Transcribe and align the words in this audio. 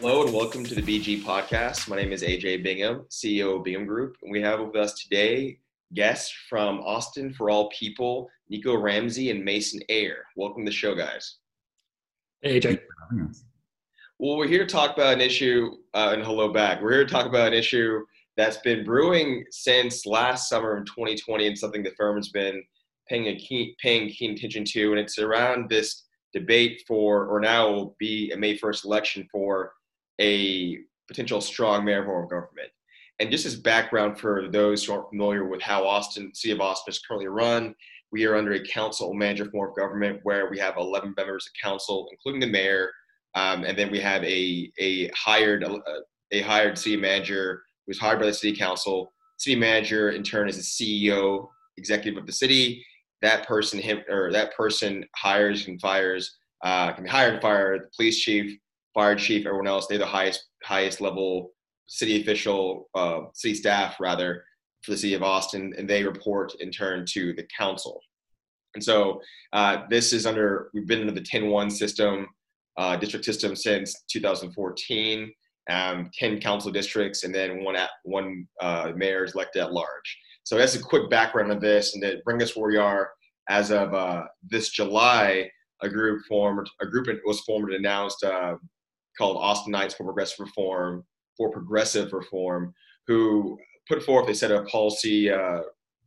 Hello 0.00 0.22
and 0.22 0.32
welcome 0.32 0.62
to 0.62 0.76
the 0.76 0.80
BG 0.80 1.24
podcast. 1.24 1.88
My 1.88 1.96
name 1.96 2.12
is 2.12 2.22
AJ 2.22 2.62
Bingham, 2.62 3.04
CEO 3.10 3.56
of 3.56 3.64
Bingham 3.64 3.84
Group. 3.84 4.16
And 4.22 4.30
we 4.30 4.40
have 4.40 4.60
with 4.60 4.76
us 4.76 4.94
today 4.94 5.58
guests 5.92 6.32
from 6.48 6.78
Austin 6.82 7.32
for 7.32 7.50
All 7.50 7.68
People, 7.70 8.30
Nico 8.48 8.76
Ramsey 8.76 9.32
and 9.32 9.44
Mason 9.44 9.80
Ayer. 9.88 10.24
Welcome 10.36 10.64
to 10.64 10.70
the 10.70 10.74
show, 10.74 10.94
guys. 10.94 11.38
Hey, 12.42 12.60
AJ. 12.60 12.78
Well, 14.20 14.36
we're 14.36 14.46
here 14.46 14.64
to 14.64 14.72
talk 14.72 14.94
about 14.94 15.14
an 15.14 15.20
issue, 15.20 15.72
uh, 15.94 16.10
and 16.12 16.22
hello 16.22 16.52
back. 16.52 16.80
We're 16.80 16.92
here 16.92 17.04
to 17.04 17.12
talk 17.12 17.26
about 17.26 17.48
an 17.48 17.54
issue 17.54 17.98
that's 18.36 18.58
been 18.58 18.84
brewing 18.84 19.44
since 19.50 20.06
last 20.06 20.48
summer 20.48 20.76
in 20.76 20.84
2020 20.84 21.48
and 21.48 21.58
something 21.58 21.82
the 21.82 21.90
firm 21.96 22.14
has 22.14 22.28
been 22.28 22.62
paying, 23.08 23.26
a 23.26 23.36
key, 23.36 23.74
paying 23.82 24.08
keen 24.10 24.34
attention 24.34 24.64
to. 24.64 24.92
And 24.92 25.00
it's 25.00 25.18
around 25.18 25.68
this 25.68 26.04
debate 26.32 26.84
for, 26.86 27.26
or 27.26 27.40
now 27.40 27.68
will 27.68 27.96
be 27.98 28.30
a 28.30 28.36
May 28.36 28.56
1st 28.56 28.84
election 28.84 29.28
for 29.32 29.72
a 30.20 30.78
potential 31.06 31.40
strong 31.40 31.84
mayor 31.84 32.04
form 32.04 32.24
of 32.24 32.30
government. 32.30 32.70
And 33.20 33.30
just 33.30 33.46
as 33.46 33.56
background 33.56 34.18
for 34.18 34.48
those 34.48 34.84
who 34.84 34.92
aren't 34.92 35.08
familiar 35.08 35.46
with 35.46 35.60
how 35.60 35.84
Austin, 35.84 36.32
City 36.34 36.52
of 36.52 36.60
Austin 36.60 36.92
is 36.92 37.00
currently 37.00 37.26
run, 37.26 37.74
we 38.12 38.24
are 38.24 38.36
under 38.36 38.52
a 38.52 38.66
council 38.66 39.12
manager 39.12 39.50
form 39.50 39.70
of 39.70 39.76
government 39.76 40.20
where 40.22 40.48
we 40.50 40.58
have 40.58 40.76
11 40.76 41.14
members 41.16 41.46
of 41.46 41.52
council, 41.62 42.08
including 42.12 42.40
the 42.40 42.46
mayor, 42.46 42.90
um, 43.34 43.64
and 43.64 43.76
then 43.76 43.90
we 43.90 44.00
have 44.00 44.24
a 44.24 44.70
a 44.80 45.08
hired 45.14 45.62
a, 45.62 45.78
a 46.32 46.40
hired 46.42 46.78
city 46.78 46.96
manager 46.96 47.62
who's 47.86 47.98
hired 47.98 48.20
by 48.20 48.26
the 48.26 48.34
city 48.34 48.56
council. 48.56 49.12
City 49.36 49.56
manager 49.56 50.10
in 50.10 50.22
turn 50.22 50.48
is 50.48 50.56
the 50.56 50.62
CEO, 50.62 51.48
executive 51.76 52.18
of 52.18 52.26
the 52.26 52.32
city. 52.32 52.84
That 53.22 53.46
person 53.46 53.78
him 53.78 54.00
or 54.08 54.32
that 54.32 54.54
person 54.56 55.04
hires 55.16 55.66
and 55.66 55.80
fires 55.80 56.38
uh, 56.64 56.92
can 56.92 57.04
be 57.04 57.10
hired 57.10 57.34
and 57.34 57.42
fired. 57.42 57.82
The 57.82 57.90
police 57.96 58.20
chief, 58.20 58.58
fire 58.94 59.16
chief, 59.16 59.46
everyone 59.46 59.66
else. 59.66 59.86
They're 59.86 59.98
the 59.98 60.06
highest 60.06 60.46
highest 60.64 61.00
level 61.00 61.52
city 61.86 62.20
official, 62.20 62.88
uh, 62.94 63.20
city 63.34 63.54
staff 63.54 63.96
rather, 63.98 64.44
for 64.82 64.92
the 64.92 64.96
city 64.96 65.14
of 65.14 65.22
Austin, 65.22 65.74
and 65.76 65.88
they 65.88 66.04
report 66.04 66.54
in 66.60 66.70
turn 66.70 67.04
to 67.10 67.32
the 67.34 67.46
council. 67.56 68.00
And 68.74 68.84
so 68.84 69.20
uh, 69.52 69.82
this 69.90 70.12
is 70.12 70.26
under, 70.26 70.70
we've 70.74 70.86
been 70.86 71.00
under 71.00 71.12
the 71.12 71.20
10-1 71.20 71.72
system, 71.72 72.28
uh, 72.76 72.96
district 72.96 73.24
system 73.24 73.56
since 73.56 74.04
2014, 74.10 75.32
um, 75.70 76.10
10 76.14 76.40
council 76.40 76.70
districts, 76.70 77.24
and 77.24 77.34
then 77.34 77.64
one 77.64 77.76
at, 77.76 77.90
one 78.04 78.46
uh, 78.60 78.92
mayor 78.94 79.24
is 79.24 79.34
elected 79.34 79.62
at 79.62 79.72
large. 79.72 80.18
So 80.44 80.56
that's 80.56 80.76
a 80.76 80.82
quick 80.82 81.10
background 81.10 81.50
of 81.50 81.60
this, 81.60 81.94
and 81.94 82.02
to 82.02 82.20
bring 82.24 82.42
us 82.42 82.56
where 82.56 82.68
we 82.68 82.76
are 82.76 83.10
as 83.48 83.70
of 83.70 83.94
uh, 83.94 84.24
this 84.48 84.68
July, 84.70 85.50
a 85.82 85.88
group 85.88 86.22
formed, 86.26 86.68
a 86.80 86.86
group 86.86 87.08
was 87.24 87.40
formed 87.40 87.72
and 87.72 87.84
announced 87.84 88.22
uh, 88.22 88.56
called 89.18 89.36
Austinites 89.36 89.94
for 89.94 90.04
Progressive 90.04 90.40
Reform, 90.40 91.04
for 91.36 91.50
progressive 91.50 92.12
reform 92.12 92.74
who 93.06 93.58
put 93.88 94.02
forth 94.02 94.28
a 94.28 94.34
set 94.34 94.50
of 94.50 94.66
policy 94.66 95.30
uh, 95.30 95.60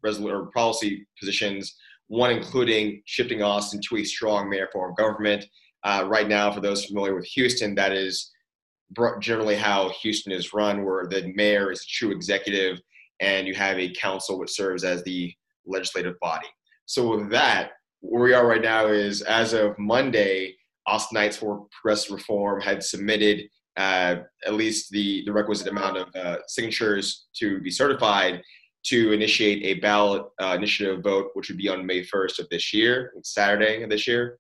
or 0.04 0.52
policy 0.54 1.06
positions, 1.20 1.76
one 2.08 2.32
including 2.32 3.02
shifting 3.06 3.42
Austin 3.42 3.80
to 3.90 3.98
a 3.98 4.04
strong 4.04 4.50
mayor 4.50 4.70
form 4.72 4.92
of 4.92 4.98
government. 4.98 5.46
Uh, 5.84 6.06
right 6.08 6.28
now, 6.28 6.52
for 6.52 6.60
those 6.60 6.86
familiar 6.86 7.16
with 7.16 7.26
Houston, 7.26 7.74
that 7.76 7.92
is 7.92 8.32
generally 9.20 9.56
how 9.56 9.90
Houston 10.02 10.32
is 10.32 10.54
run, 10.54 10.84
where 10.84 11.08
the 11.08 11.32
mayor 11.36 11.72
is 11.72 11.82
a 11.82 11.88
true 11.88 12.12
executive 12.12 12.80
and 13.20 13.48
you 13.48 13.54
have 13.54 13.80
a 13.80 13.94
council 13.94 14.38
which 14.38 14.52
serves 14.52 14.84
as 14.84 15.04
the 15.04 15.34
legislative 15.66 16.20
body. 16.20 16.48
So 16.86 17.16
with 17.16 17.30
that, 17.32 17.72
where 18.02 18.24
we 18.24 18.34
are 18.34 18.48
right 18.48 18.62
now 18.62 18.88
is 18.88 19.22
as 19.22 19.54
of 19.54 19.78
Monday, 19.78 20.56
Austinites 20.88 21.36
for 21.36 21.68
Progressive 21.72 22.16
Reform 22.16 22.62
had 22.62 22.84
submitted 22.84 23.48
uh, 23.78 24.16
at 24.46 24.54
least 24.54 24.92
the, 24.92 25.24
the 25.26 25.32
requisite 25.32 25.68
amount 25.68 25.98
of 25.98 26.08
uh, 26.16 26.38
signatures 26.48 27.28
to 27.36 27.60
be 27.62 27.72
certified 27.72 28.42
to 28.84 29.12
initiate 29.12 29.64
a 29.64 29.80
ballot 29.80 30.26
uh, 30.42 30.54
initiative 30.58 31.04
vote, 31.04 31.30
which 31.34 31.50
would 31.50 31.58
be 31.58 31.70
on 31.70 31.86
May 31.86 32.04
1st 32.04 32.40
of 32.40 32.50
this 32.50 32.74
year, 32.74 33.14
Saturday 33.24 33.84
of 33.84 33.90
this 33.90 34.08
year. 34.08 34.40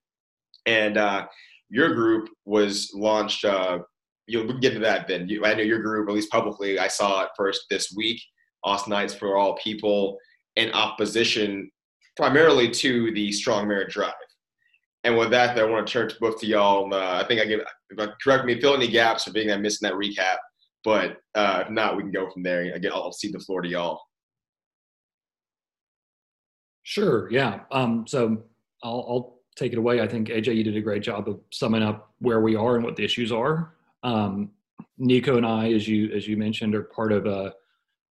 And 0.66 0.97
uh, 0.97 1.28
your 1.69 1.94
group 1.94 2.30
was 2.46 2.91
launched. 2.94 3.46
Uh, 3.46 3.80
you'll 4.28 4.59
get 4.59 4.74
to 4.74 4.80
that 4.80 5.07
then. 5.07 5.30
You, 5.30 5.46
I 5.46 5.53
know 5.53 5.63
your 5.63 5.81
group, 5.81 6.09
at 6.09 6.16
least 6.16 6.31
publicly, 6.31 6.80
I 6.80 6.88
saw 6.88 7.24
it 7.24 7.30
first 7.38 7.66
this 7.69 7.94
week. 7.96 8.22
Austinites 8.66 9.18
for 9.18 9.38
All 9.38 9.57
People 9.57 10.18
in 10.56 10.72
opposition 10.72 11.72
primarily 12.18 12.69
to 12.69 13.12
the 13.13 13.31
Strong 13.31 13.68
Merit 13.68 13.90
Drive. 13.90 14.13
And 15.03 15.17
with 15.17 15.31
that, 15.31 15.57
I 15.57 15.63
want 15.63 15.88
to 15.88 15.94
turn 15.94 16.09
to 16.09 16.16
both 16.19 16.44
of 16.44 16.50
y'all. 16.50 16.94
Uh, 16.94 17.22
I 17.23 17.28
think 17.28 17.41
I 17.41 17.45
give, 17.45 17.62
correct 18.23 18.45
me, 18.45 18.59
fill 18.62 18.75
any 18.75 18.88
gaps 18.88 19.23
for 19.23 19.31
being 19.31 19.47
that 19.47 19.62
missing 19.62 19.89
that 19.89 19.97
recap. 19.97 20.38
But 20.84 21.17
uh, 21.35 21.63
if 21.66 21.69
not, 21.72 21.97
we 21.97 22.03
can 22.03 22.12
go 22.12 22.29
from 22.29 22.44
there. 22.44 22.73
Again, 22.73 22.91
I'll 22.94 23.12
cede 23.12 23.34
the 23.34 23.39
floor 23.39 23.62
to 23.62 23.69
y'all. 23.69 24.01
Sure. 26.84 27.31
Yeah. 27.31 27.62
Um, 27.72 28.06
so 28.07 28.44
I'll, 28.84 29.06
I'll, 29.09 29.41
take 29.57 29.73
it 29.73 29.78
away. 29.78 30.00
I 30.00 30.07
think 30.07 30.29
AJ, 30.29 30.56
you 30.56 30.63
did 30.63 30.78
a 30.78 30.81
great 30.81 31.03
job 31.03 31.28
of 31.28 31.38
summing 31.51 31.83
up 31.83 32.13
where 32.19 32.39
we 32.39 32.56
are 32.56 32.78
and 32.78 32.85
what 32.85 32.95
the 32.95 33.03
issues 33.03 33.33
are. 33.33 33.73
Um, 34.01 34.51
Nico 34.97 35.35
and 35.35 35.45
I, 35.45 35.73
as 35.73 35.88
you 35.88 36.09
as 36.13 36.25
you 36.25 36.38
mentioned, 36.38 36.73
are 36.73 36.83
part 36.83 37.12
of 37.12 37.25
a 37.25 37.53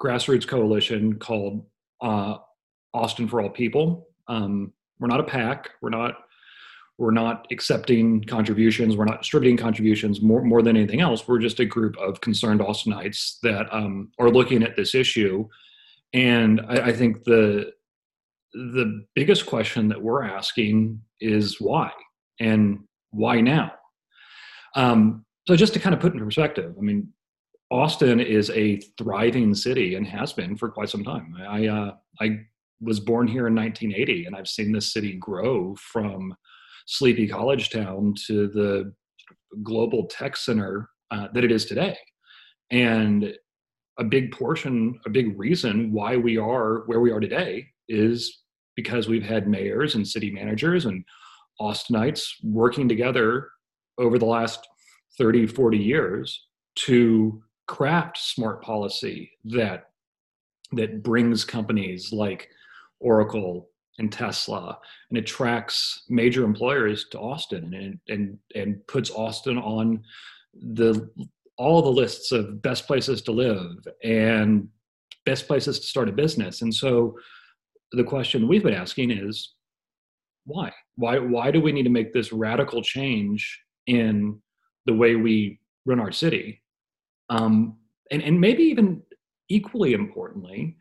grassroots 0.01 0.47
coalition 0.47 1.17
called 1.17 1.65
uh, 2.01 2.37
Austin 2.93 3.27
for 3.27 3.41
All 3.41 3.49
People. 3.49 4.07
Um, 4.27 4.73
we're 4.99 5.07
not 5.07 5.19
a 5.19 5.23
PAC. 5.23 5.71
We're 5.81 5.89
not 5.89 6.17
we're 6.97 7.11
not 7.11 7.47
accepting 7.51 8.23
contributions. 8.23 8.95
We're 8.95 9.05
not 9.05 9.21
distributing 9.21 9.57
contributions 9.57 10.21
more, 10.21 10.43
more 10.43 10.61
than 10.61 10.77
anything 10.77 11.01
else. 11.01 11.27
We're 11.27 11.39
just 11.39 11.59
a 11.59 11.65
group 11.65 11.97
of 11.97 12.21
concerned 12.21 12.59
austinites 12.59 13.39
that 13.41 13.67
um, 13.73 14.11
are 14.19 14.29
looking 14.29 14.63
at 14.63 14.75
this 14.75 14.93
issue. 14.93 15.47
And 16.13 16.61
I, 16.67 16.75
I, 16.87 16.93
think 16.93 17.23
the 17.23 17.71
the 18.53 19.03
biggest 19.15 19.47
question 19.47 19.87
that 19.89 19.99
we're 19.99 20.23
asking 20.23 21.01
is 21.19 21.59
why 21.59 21.91
and 22.39 22.81
why 23.09 23.41
now? 23.41 23.73
Um, 24.75 25.25
so 25.47 25.55
just 25.55 25.73
to 25.73 25.79
kind 25.79 25.93
of 25.93 25.99
put 26.01 26.13
in 26.13 26.19
perspective 26.19 26.73
i 26.77 26.81
mean 26.81 27.07
austin 27.71 28.19
is 28.19 28.49
a 28.51 28.79
thriving 28.97 29.53
city 29.53 29.95
and 29.95 30.07
has 30.07 30.33
been 30.33 30.55
for 30.55 30.69
quite 30.69 30.89
some 30.89 31.03
time. 31.03 31.35
I 31.47 31.67
uh, 31.67 31.91
i 32.19 32.39
was 32.81 32.99
born 32.99 33.27
here 33.27 33.47
in 33.47 33.55
1980 33.55 34.25
and 34.25 34.35
i've 34.35 34.47
seen 34.47 34.71
this 34.71 34.91
city 34.91 35.13
grow 35.13 35.75
from 35.75 36.35
sleepy 36.85 37.27
college 37.27 37.69
town 37.69 38.13
to 38.27 38.47
the 38.47 38.93
global 39.61 40.07
tech 40.07 40.35
center 40.35 40.89
uh, 41.11 41.27
that 41.33 41.43
it 41.43 41.51
is 41.51 41.65
today. 41.65 41.97
And 42.71 43.33
a 43.99 44.03
big 44.03 44.31
portion, 44.31 44.99
a 45.05 45.09
big 45.09 45.37
reason 45.37 45.91
why 45.91 46.17
we 46.17 46.37
are 46.37 46.83
where 46.85 46.99
we 46.99 47.11
are 47.11 47.19
today 47.19 47.67
is 47.87 48.43
because 48.75 49.07
we've 49.07 49.25
had 49.25 49.47
mayors 49.47 49.95
and 49.95 50.07
city 50.07 50.31
managers 50.31 50.85
and 50.85 51.03
Austinites 51.61 52.23
working 52.43 52.89
together 52.89 53.49
over 53.99 54.17
the 54.17 54.25
last 54.25 54.67
30, 55.17 55.45
40 55.45 55.77
years 55.77 56.47
to 56.75 57.43
craft 57.67 58.17
smart 58.17 58.63
policy 58.63 59.31
that 59.45 59.85
that 60.71 61.03
brings 61.03 61.45
companies 61.45 62.11
like 62.11 62.49
Oracle 62.99 63.69
and 63.99 64.11
Tesla 64.11 64.77
and 65.09 65.17
attracts 65.17 66.03
major 66.09 66.43
employers 66.43 67.05
to 67.11 67.19
Austin 67.19 67.73
and 67.73 67.99
and 68.07 68.37
and 68.55 68.85
puts 68.87 69.11
Austin 69.11 69.57
on 69.57 70.03
the 70.53 71.09
all 71.57 71.81
the 71.81 71.89
lists 71.89 72.31
of 72.31 72.61
best 72.61 72.87
places 72.87 73.21
to 73.21 73.31
live 73.31 73.87
and 74.03 74.67
best 75.25 75.47
places 75.47 75.79
to 75.79 75.85
start 75.85 76.09
a 76.09 76.11
business. 76.11 76.61
And 76.61 76.73
so 76.73 77.17
the 77.91 78.03
question 78.03 78.47
we've 78.47 78.63
been 78.63 78.73
asking 78.73 79.11
is 79.11 79.53
why? 80.45 80.71
Why 80.95 81.19
why 81.19 81.51
do 81.51 81.61
we 81.61 81.71
need 81.71 81.83
to 81.83 81.89
make 81.89 82.13
this 82.13 82.33
radical 82.33 82.81
change 82.81 83.61
in 83.87 84.41
the 84.85 84.93
way 84.93 85.15
we 85.15 85.59
run 85.85 85.99
our 85.99 86.11
city? 86.11 86.61
Um, 87.29 87.77
and, 88.11 88.21
and 88.21 88.39
maybe 88.39 88.63
even 88.63 89.01
equally 89.49 89.93
importantly, 89.93 90.75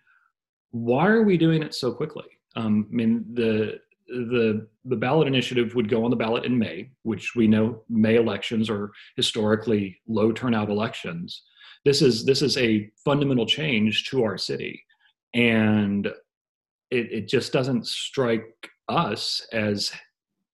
why 0.70 1.06
are 1.08 1.22
we 1.22 1.36
doing 1.36 1.62
it 1.62 1.74
so 1.74 1.92
quickly? 1.92 2.24
Um, 2.56 2.86
I 2.90 2.94
mean, 2.94 3.24
the 3.34 3.80
the 4.08 4.66
the 4.84 4.96
ballot 4.96 5.26
initiative 5.26 5.74
would 5.74 5.88
go 5.88 6.04
on 6.04 6.10
the 6.10 6.16
ballot 6.16 6.44
in 6.44 6.58
May, 6.58 6.90
which 7.02 7.34
we 7.34 7.46
know 7.46 7.82
May 7.88 8.16
elections 8.16 8.68
are 8.68 8.92
historically 9.16 9.98
low 10.06 10.32
turnout 10.32 10.68
elections. 10.68 11.42
This 11.84 12.02
is 12.02 12.24
this 12.24 12.42
is 12.42 12.56
a 12.58 12.90
fundamental 13.04 13.46
change 13.46 14.08
to 14.10 14.24
our 14.24 14.36
city, 14.38 14.82
and 15.34 16.06
it, 16.90 17.12
it 17.12 17.28
just 17.28 17.52
doesn't 17.52 17.86
strike 17.86 18.70
us 18.88 19.46
as 19.52 19.92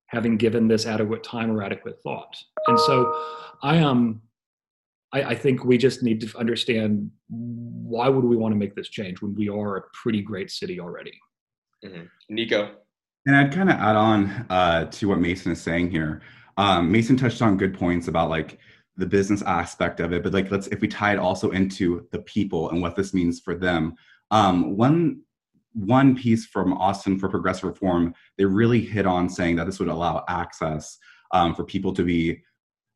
having 0.07 0.37
given 0.37 0.69
this 0.69 0.87
adequate 0.87 1.23
time 1.23 1.51
or 1.51 1.63
adequate 1.63 2.01
thought. 2.03 2.35
And 2.67 2.79
so, 2.79 3.13
I 3.63 3.79
um, 3.79 4.23
I, 5.13 5.23
I 5.23 5.35
think 5.35 5.65
we 5.65 5.79
just 5.79 6.03
need 6.03 6.21
to 6.21 6.39
understand 6.39 7.11
why 7.29 8.09
would 8.09 8.25
we 8.25 8.37
want 8.37 8.53
to 8.53 8.59
make 8.59 8.75
this 8.75 8.89
change 8.89 9.21
when 9.21 9.35
we 9.35 9.49
are 9.49 9.77
a 9.77 9.83
pretty 9.93 10.23
great 10.23 10.51
city 10.51 10.81
already. 10.81 11.19
Mm-hmm. 11.85 12.05
Nico. 12.31 12.71
And 13.27 13.37
I'd 13.37 13.53
kind 13.53 13.71
of 13.71 13.77
add 13.77 13.97
on 13.97 14.47
uh, 14.49 14.85
to 14.87 15.09
what 15.09 15.21
Mason 15.21 15.53
is 15.53 15.61
saying 15.61 15.91
here. 15.91 16.23
Um, 16.57 16.91
Mason 16.91 17.17
touched 17.17 17.43
on 17.43 17.57
good 17.57 17.79
points 17.79 18.09
about 18.09 18.31
like 18.31 18.59
the 18.97 19.07
business 19.07 19.43
aspect 19.43 20.01
of 20.01 20.13
it, 20.13 20.23
but 20.23 20.33
like 20.33 20.51
let's 20.51 20.67
if 20.69 20.81
we 20.81 20.89
tie 20.89 21.13
it 21.13 21.19
also 21.19 21.51
into 21.51 22.07
the 22.11 22.21
people 22.21 22.71
and 22.71 22.83
what 22.83 22.97
this 22.97 23.15
means 23.15 23.41
for 23.41 23.55
them. 23.55 23.95
Um, 24.31 24.77
one 24.77 25.23
one 25.73 26.17
piece 26.17 26.47
from 26.47 26.73
Austin 26.73 27.19
for 27.19 27.29
Progressive 27.29 27.65
Reform, 27.65 28.15
they 28.37 28.45
really 28.45 28.81
hit 28.81 29.07
on 29.07 29.29
saying 29.29 29.57
that 29.57 29.67
this 29.67 29.79
would 29.79 29.89
allow 29.89 30.25
access 30.29 30.99
um, 31.33 31.55
for 31.55 31.65
people 31.65 31.93
to 31.93 32.03
be 32.03 32.43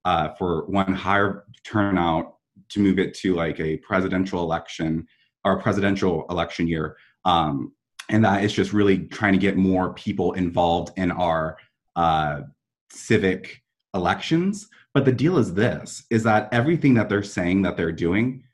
uh, 0.05 0.31
for 0.35 0.67
one 0.67 0.93
higher 0.93 1.45
turnout 1.65 2.35
to 2.71 2.81
move 2.81 2.99
it 2.99 3.15
to 3.15 3.35
like 3.35 3.61
a 3.61 3.77
presidential 3.79 4.43
election 4.43 5.07
or 5.45 5.59
a 5.59 5.63
presidential 5.63 6.27
election 6.31 6.67
year. 6.67 6.97
Um, 7.25 7.73
and 8.13 8.25
that 8.25 8.45
is 8.45 8.53
just 8.53 8.73
really 8.73 8.99
trying 9.07 9.33
to 9.33 9.39
get 9.39 9.57
more 9.57 9.95
people 9.95 10.35
involved 10.35 10.93
in 10.97 11.11
our 11.11 11.57
uh, 11.97 12.43
civic 12.91 13.63
elections. 13.95 14.69
But 14.95 15.05
the 15.05 15.13
deal 15.13 15.39
is 15.39 15.55
this: 15.55 16.05
is 16.11 16.23
that 16.23 16.49
everything 16.53 16.95
that 16.95 17.09
they're 17.09 17.23
saying 17.23 17.63
that 17.63 17.77
they're 17.77 17.91
doing, 17.91 18.45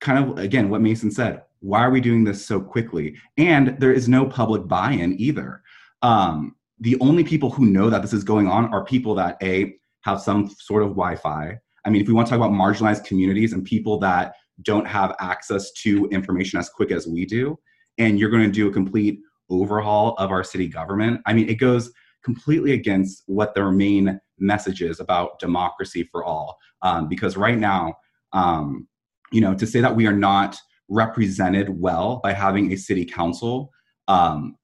kind 0.00 0.18
of 0.18 0.38
again 0.38 0.70
what 0.70 0.80
Mason 0.80 1.10
said. 1.10 1.42
Why 1.60 1.80
are 1.80 1.90
we 1.90 2.00
doing 2.00 2.24
this 2.24 2.44
so 2.44 2.60
quickly? 2.60 3.16
And 3.38 3.76
there 3.78 3.92
is 3.92 4.08
no 4.08 4.26
public 4.26 4.66
buy-in 4.66 5.18
either. 5.18 5.62
Um, 6.02 6.56
the 6.80 6.98
only 7.00 7.24
people 7.24 7.48
who 7.48 7.64
know 7.64 7.88
that 7.88 8.02
this 8.02 8.12
is 8.12 8.24
going 8.24 8.48
on 8.48 8.72
are 8.74 8.84
people 8.84 9.14
that 9.14 9.38
a 9.42 9.76
have 10.02 10.20
some 10.20 10.50
sort 10.58 10.82
of 10.82 10.90
Wi-Fi. 10.90 11.58
I 11.86 11.90
mean, 11.90 12.02
if 12.02 12.08
we 12.08 12.14
want 12.14 12.26
to 12.26 12.30
talk 12.30 12.38
about 12.38 12.52
marginalized 12.52 13.04
communities 13.04 13.54
and 13.54 13.64
people 13.64 13.98
that 14.00 14.34
don't 14.62 14.86
have 14.86 15.14
access 15.20 15.72
to 15.72 16.06
information 16.08 16.58
as 16.58 16.68
quick 16.68 16.90
as 16.90 17.06
we 17.06 17.24
do, 17.24 17.58
and 17.98 18.18
you're 18.18 18.30
going 18.30 18.44
to 18.44 18.50
do 18.50 18.68
a 18.68 18.72
complete 18.72 19.20
overhaul 19.50 20.14
of 20.18 20.30
our 20.30 20.44
city 20.44 20.68
government. 20.68 21.20
I 21.26 21.32
mean, 21.32 21.48
it 21.48 21.56
goes 21.56 21.92
completely 22.22 22.72
against 22.72 23.22
what 23.26 23.54
their 23.54 23.70
main 23.70 24.20
message 24.38 24.82
is 24.82 25.00
about 25.00 25.38
democracy 25.38 26.08
for 26.10 26.24
all. 26.24 26.58
Um, 26.82 27.08
because 27.08 27.36
right 27.36 27.58
now, 27.58 27.94
um, 28.32 28.88
you 29.32 29.40
know, 29.40 29.54
to 29.54 29.66
say 29.66 29.80
that 29.80 29.94
we 29.94 30.06
are 30.06 30.16
not 30.16 30.56
represented 30.88 31.80
well 31.80 32.20
by 32.22 32.32
having 32.32 32.72
a 32.72 32.76
city 32.76 33.04
council, 33.04 33.70
um, 34.08 34.56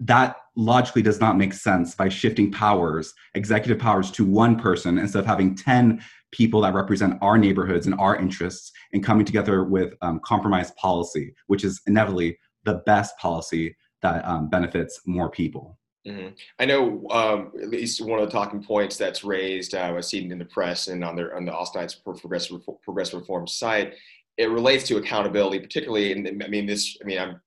that 0.00 0.36
logically 0.56 1.02
does 1.02 1.20
not 1.20 1.36
make 1.36 1.52
sense 1.52 1.94
by 1.94 2.08
shifting 2.08 2.50
powers, 2.50 3.14
executive 3.34 3.78
powers, 3.78 4.10
to 4.12 4.24
one 4.24 4.58
person 4.58 4.98
instead 4.98 5.20
of 5.20 5.26
having 5.26 5.54
10 5.54 6.02
people 6.30 6.60
that 6.60 6.74
represent 6.74 7.18
our 7.22 7.38
neighborhoods 7.38 7.86
and 7.86 7.94
our 7.98 8.16
interests 8.16 8.72
and 8.92 9.04
coming 9.04 9.24
together 9.24 9.64
with 9.64 9.94
um, 10.02 10.20
compromised 10.24 10.76
policy, 10.76 11.34
which 11.46 11.64
is 11.64 11.80
inevitably 11.86 12.38
the 12.64 12.74
best 12.86 13.16
policy 13.18 13.74
that 14.02 14.24
um, 14.24 14.48
benefits 14.48 15.00
more 15.06 15.30
people. 15.30 15.78
Mm-hmm. 16.06 16.28
I 16.58 16.64
know 16.64 17.06
um, 17.10 17.52
at 17.60 17.68
least 17.68 18.00
one 18.00 18.20
of 18.20 18.26
the 18.26 18.32
talking 18.32 18.62
points 18.62 18.96
that's 18.96 19.24
raised, 19.24 19.74
uh, 19.74 19.92
was 19.94 20.08
seen 20.08 20.30
in 20.32 20.38
the 20.38 20.44
press 20.44 20.88
and 20.88 21.04
on 21.04 21.16
their 21.16 21.36
on 21.36 21.44
the 21.44 21.52
Austinites 21.52 22.02
Progressive 22.02 22.62
Progressive 22.82 23.20
Reform 23.20 23.46
site. 23.46 23.94
It 24.36 24.50
relates 24.50 24.84
to 24.84 24.96
accountability, 24.96 25.58
particularly. 25.58 26.12
And 26.12 26.42
I 26.42 26.48
mean, 26.48 26.66
this. 26.66 26.96
I 27.02 27.04
mean, 27.04 27.18
I'm. 27.18 27.40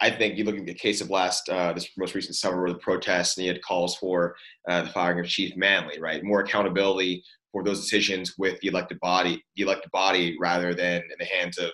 I 0.00 0.10
think 0.10 0.36
you 0.36 0.44
look 0.44 0.56
at 0.56 0.64
the 0.64 0.74
case 0.74 1.00
of 1.00 1.10
last 1.10 1.48
uh, 1.48 1.72
this 1.72 1.90
most 1.98 2.14
recent 2.14 2.36
summer, 2.36 2.62
where 2.62 2.72
the 2.72 2.78
protests 2.78 3.36
and 3.36 3.42
he 3.42 3.48
had 3.48 3.62
calls 3.62 3.96
for 3.96 4.34
uh, 4.68 4.82
the 4.82 4.88
firing 4.90 5.20
of 5.20 5.26
Chief 5.26 5.56
Manley, 5.56 6.00
right? 6.00 6.24
More 6.24 6.40
accountability 6.40 7.22
for 7.52 7.62
those 7.62 7.80
decisions 7.80 8.38
with 8.38 8.58
the 8.60 8.68
elected 8.68 8.98
body, 9.00 9.44
the 9.56 9.62
elected 9.62 9.90
body, 9.90 10.36
rather 10.40 10.74
than 10.74 11.02
in 11.02 11.16
the 11.18 11.26
hands 11.26 11.58
of 11.58 11.70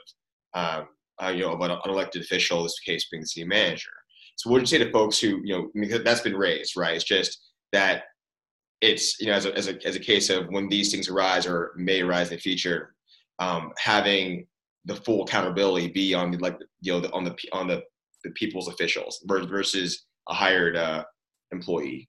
um, 0.55 0.88
uh, 1.23 1.28
you 1.28 1.43
know 1.43 1.52
of 1.52 1.61
an 1.61 1.78
unelected 1.84 2.20
official. 2.20 2.62
This 2.62 2.78
case 2.81 3.08
being 3.11 3.23
the 3.23 3.26
city 3.26 3.46
manager. 3.46 3.90
So 4.37 4.50
what 4.50 4.56
would 4.56 4.70
you 4.70 4.79
say 4.79 4.84
to 4.84 4.90
folks 4.90 5.19
who 5.19 5.40
you 5.44 5.56
know 5.56 5.70
because 5.75 6.02
that's 6.02 6.20
been 6.20 6.37
raised, 6.37 6.76
right? 6.76 6.94
It's 6.94 7.05
just 7.05 7.38
that 7.72 8.05
it's 8.81 9.20
you 9.20 9.29
know 9.29 9.34
as 9.34 9.46
a, 9.46 9.56
as 9.56 9.69
a, 9.69 9.87
as 9.87 9.96
a 9.96 10.00
case 10.00 10.31
of 10.31 10.46
when 10.49 10.69
these 10.69 10.90
things 10.90 11.08
arise 11.08 11.46
or 11.46 11.72
may 11.76 12.02
arise 12.02 12.29
in 12.31 12.37
the 12.37 12.40
future, 12.40 12.94
um, 13.38 13.72
having 13.79 14.46
the 14.84 14.96
full 14.96 15.22
accountability 15.22 15.88
be 15.88 16.14
on 16.14 16.31
the 16.31 16.38
like 16.38 16.58
you 16.81 16.93
know 16.93 17.00
the, 17.00 17.11
on 17.12 17.25
the 17.25 17.37
on 17.52 17.67
the 17.67 17.82
the 18.26 18.32
people's 18.32 18.69
officials 18.69 19.25
versus 19.25 20.05
a 20.28 20.34
hired 20.34 20.76
uh, 20.76 21.05
employee. 21.52 22.08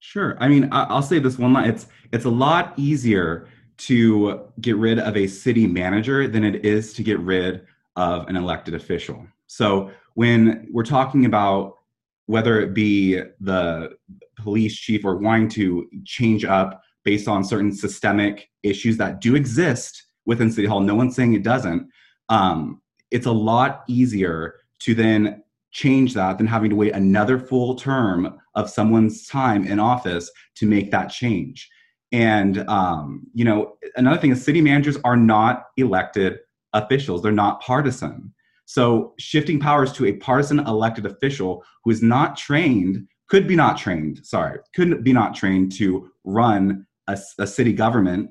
Sure. 0.00 0.36
I 0.38 0.48
mean, 0.48 0.68
I'll 0.70 1.00
say 1.00 1.18
this 1.18 1.38
one 1.38 1.54
line. 1.54 1.70
It's 1.70 1.86
it's 2.12 2.26
a 2.26 2.30
lot 2.30 2.74
easier 2.76 3.48
to 3.76 4.42
get 4.60 4.76
rid 4.76 4.98
of 4.98 5.16
a 5.16 5.26
city 5.26 5.66
manager 5.66 6.28
than 6.28 6.44
it 6.44 6.64
is 6.64 6.92
to 6.94 7.02
get 7.02 7.18
rid 7.20 7.62
of 7.96 8.28
an 8.28 8.36
elected 8.36 8.74
official. 8.74 9.26
So 9.46 9.90
when 10.14 10.68
we're 10.70 10.84
talking 10.84 11.24
about 11.24 11.78
whether 12.26 12.60
it 12.60 12.74
be 12.74 13.20
the 13.40 13.96
police 14.36 14.76
chief 14.76 15.04
or 15.04 15.16
wanting 15.16 15.48
to 15.50 15.88
change 16.04 16.44
up 16.44 16.82
based 17.04 17.28
on 17.28 17.44
certain 17.44 17.72
systemic 17.72 18.48
issues 18.62 18.96
that 18.96 19.20
do 19.20 19.36
exist 19.36 20.04
within 20.26 20.50
City 20.50 20.66
Hall, 20.66 20.80
no 20.80 20.94
one's 20.94 21.16
saying 21.16 21.34
it 21.34 21.42
doesn't. 21.42 21.88
Um, 22.28 22.82
it's 23.10 23.26
a 23.26 23.32
lot 23.32 23.84
easier 23.88 24.56
to 24.80 24.94
then 24.94 25.43
change 25.74 26.14
that 26.14 26.38
than 26.38 26.46
having 26.46 26.70
to 26.70 26.76
wait 26.76 26.94
another 26.94 27.38
full 27.38 27.74
term 27.74 28.38
of 28.54 28.70
someone's 28.70 29.26
time 29.26 29.66
in 29.66 29.78
office 29.78 30.30
to 30.54 30.66
make 30.66 30.90
that 30.92 31.08
change. 31.08 31.68
And 32.12 32.66
um, 32.68 33.26
you 33.34 33.44
know, 33.44 33.76
another 33.96 34.18
thing 34.18 34.30
is 34.30 34.42
city 34.42 34.62
managers 34.62 34.96
are 35.04 35.16
not 35.16 35.64
elected 35.76 36.38
officials; 36.72 37.22
they're 37.22 37.32
not 37.32 37.60
partisan. 37.60 38.32
So 38.66 39.12
shifting 39.18 39.60
powers 39.60 39.92
to 39.94 40.06
a 40.06 40.14
partisan 40.14 40.60
elected 40.60 41.04
official 41.04 41.62
who 41.82 41.90
is 41.90 42.02
not 42.02 42.36
trained, 42.36 43.06
could 43.28 43.46
be 43.46 43.56
not 43.56 43.76
trained, 43.76 44.24
sorry, 44.24 44.60
couldn't 44.74 45.02
be 45.02 45.12
not 45.12 45.34
trained 45.34 45.72
to 45.72 46.08
run 46.22 46.86
a, 47.08 47.18
a 47.38 47.46
city 47.46 47.72
government. 47.72 48.30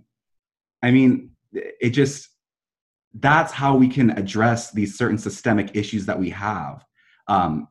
I 0.81 0.91
mean, 0.91 1.31
it 1.51 1.89
just 1.89 2.29
that's 3.19 3.51
how 3.51 3.75
we 3.75 3.87
can 3.89 4.11
address 4.11 4.71
these 4.71 4.97
certain 4.97 5.19
systemic 5.19 5.75
issues 5.75 6.05
that 6.07 6.17
we 6.17 6.29
have 6.31 6.83
um, 7.27 7.67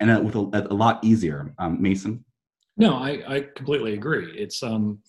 and 0.00 0.10
uh, 0.10 0.20
with 0.22 0.34
a, 0.34 0.66
a, 0.70 0.74
lot 0.74 1.02
easier. 1.04 1.54
Um, 1.58 1.80
Mason. 1.80 2.24
No, 2.76 2.94
I, 2.94 3.22
I 3.26 3.46
completely 3.56 3.94
agree. 3.94 4.32
It's 4.36 4.62
um, 4.62 5.00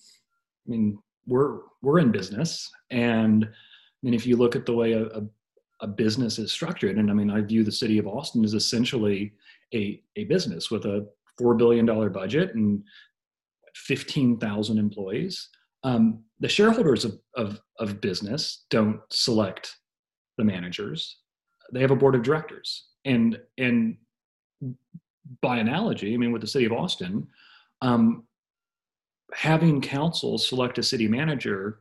I 0.66 0.70
mean, 0.70 0.98
we're 1.26 1.60
we're 1.82 2.00
in 2.00 2.10
business, 2.10 2.70
and 2.90 3.44
I 3.44 3.48
mean, 4.02 4.14
if 4.14 4.26
you 4.26 4.36
look 4.36 4.56
at 4.56 4.66
the 4.66 4.74
way 4.74 4.92
a, 4.92 5.04
a, 5.06 5.22
a 5.80 5.86
business 5.86 6.38
is 6.38 6.52
structured, 6.52 6.98
and 6.98 7.10
I 7.10 7.14
mean, 7.14 7.30
I 7.30 7.40
view 7.40 7.64
the 7.64 7.72
city 7.72 7.98
of 7.98 8.06
Austin 8.06 8.44
as 8.44 8.54
essentially 8.54 9.32
a 9.74 10.02
a 10.16 10.24
business 10.24 10.70
with 10.70 10.84
a 10.84 11.06
four 11.38 11.54
billion 11.54 11.86
dollar 11.86 12.10
budget 12.10 12.54
and 12.54 12.82
fifteen 13.74 14.38
thousand 14.38 14.78
employees. 14.78 15.48
Um, 15.82 16.24
the 16.40 16.48
shareholders 16.48 17.06
of, 17.06 17.18
of, 17.36 17.58
of 17.78 18.02
business 18.02 18.66
don't 18.68 19.00
select 19.10 19.76
the 20.36 20.44
managers; 20.44 21.18
they 21.72 21.80
have 21.80 21.90
a 21.90 21.96
board 21.96 22.14
of 22.14 22.22
directors. 22.22 22.88
And 23.04 23.38
and 23.58 23.96
by 25.40 25.58
analogy, 25.58 26.12
I 26.12 26.16
mean, 26.16 26.32
with 26.32 26.42
the 26.42 26.48
city 26.48 26.64
of 26.64 26.72
Austin, 26.72 27.26
um, 27.82 28.24
having 29.32 29.80
council 29.80 30.38
select 30.38 30.78
a 30.78 30.82
city 30.82 31.08
manager 31.08 31.80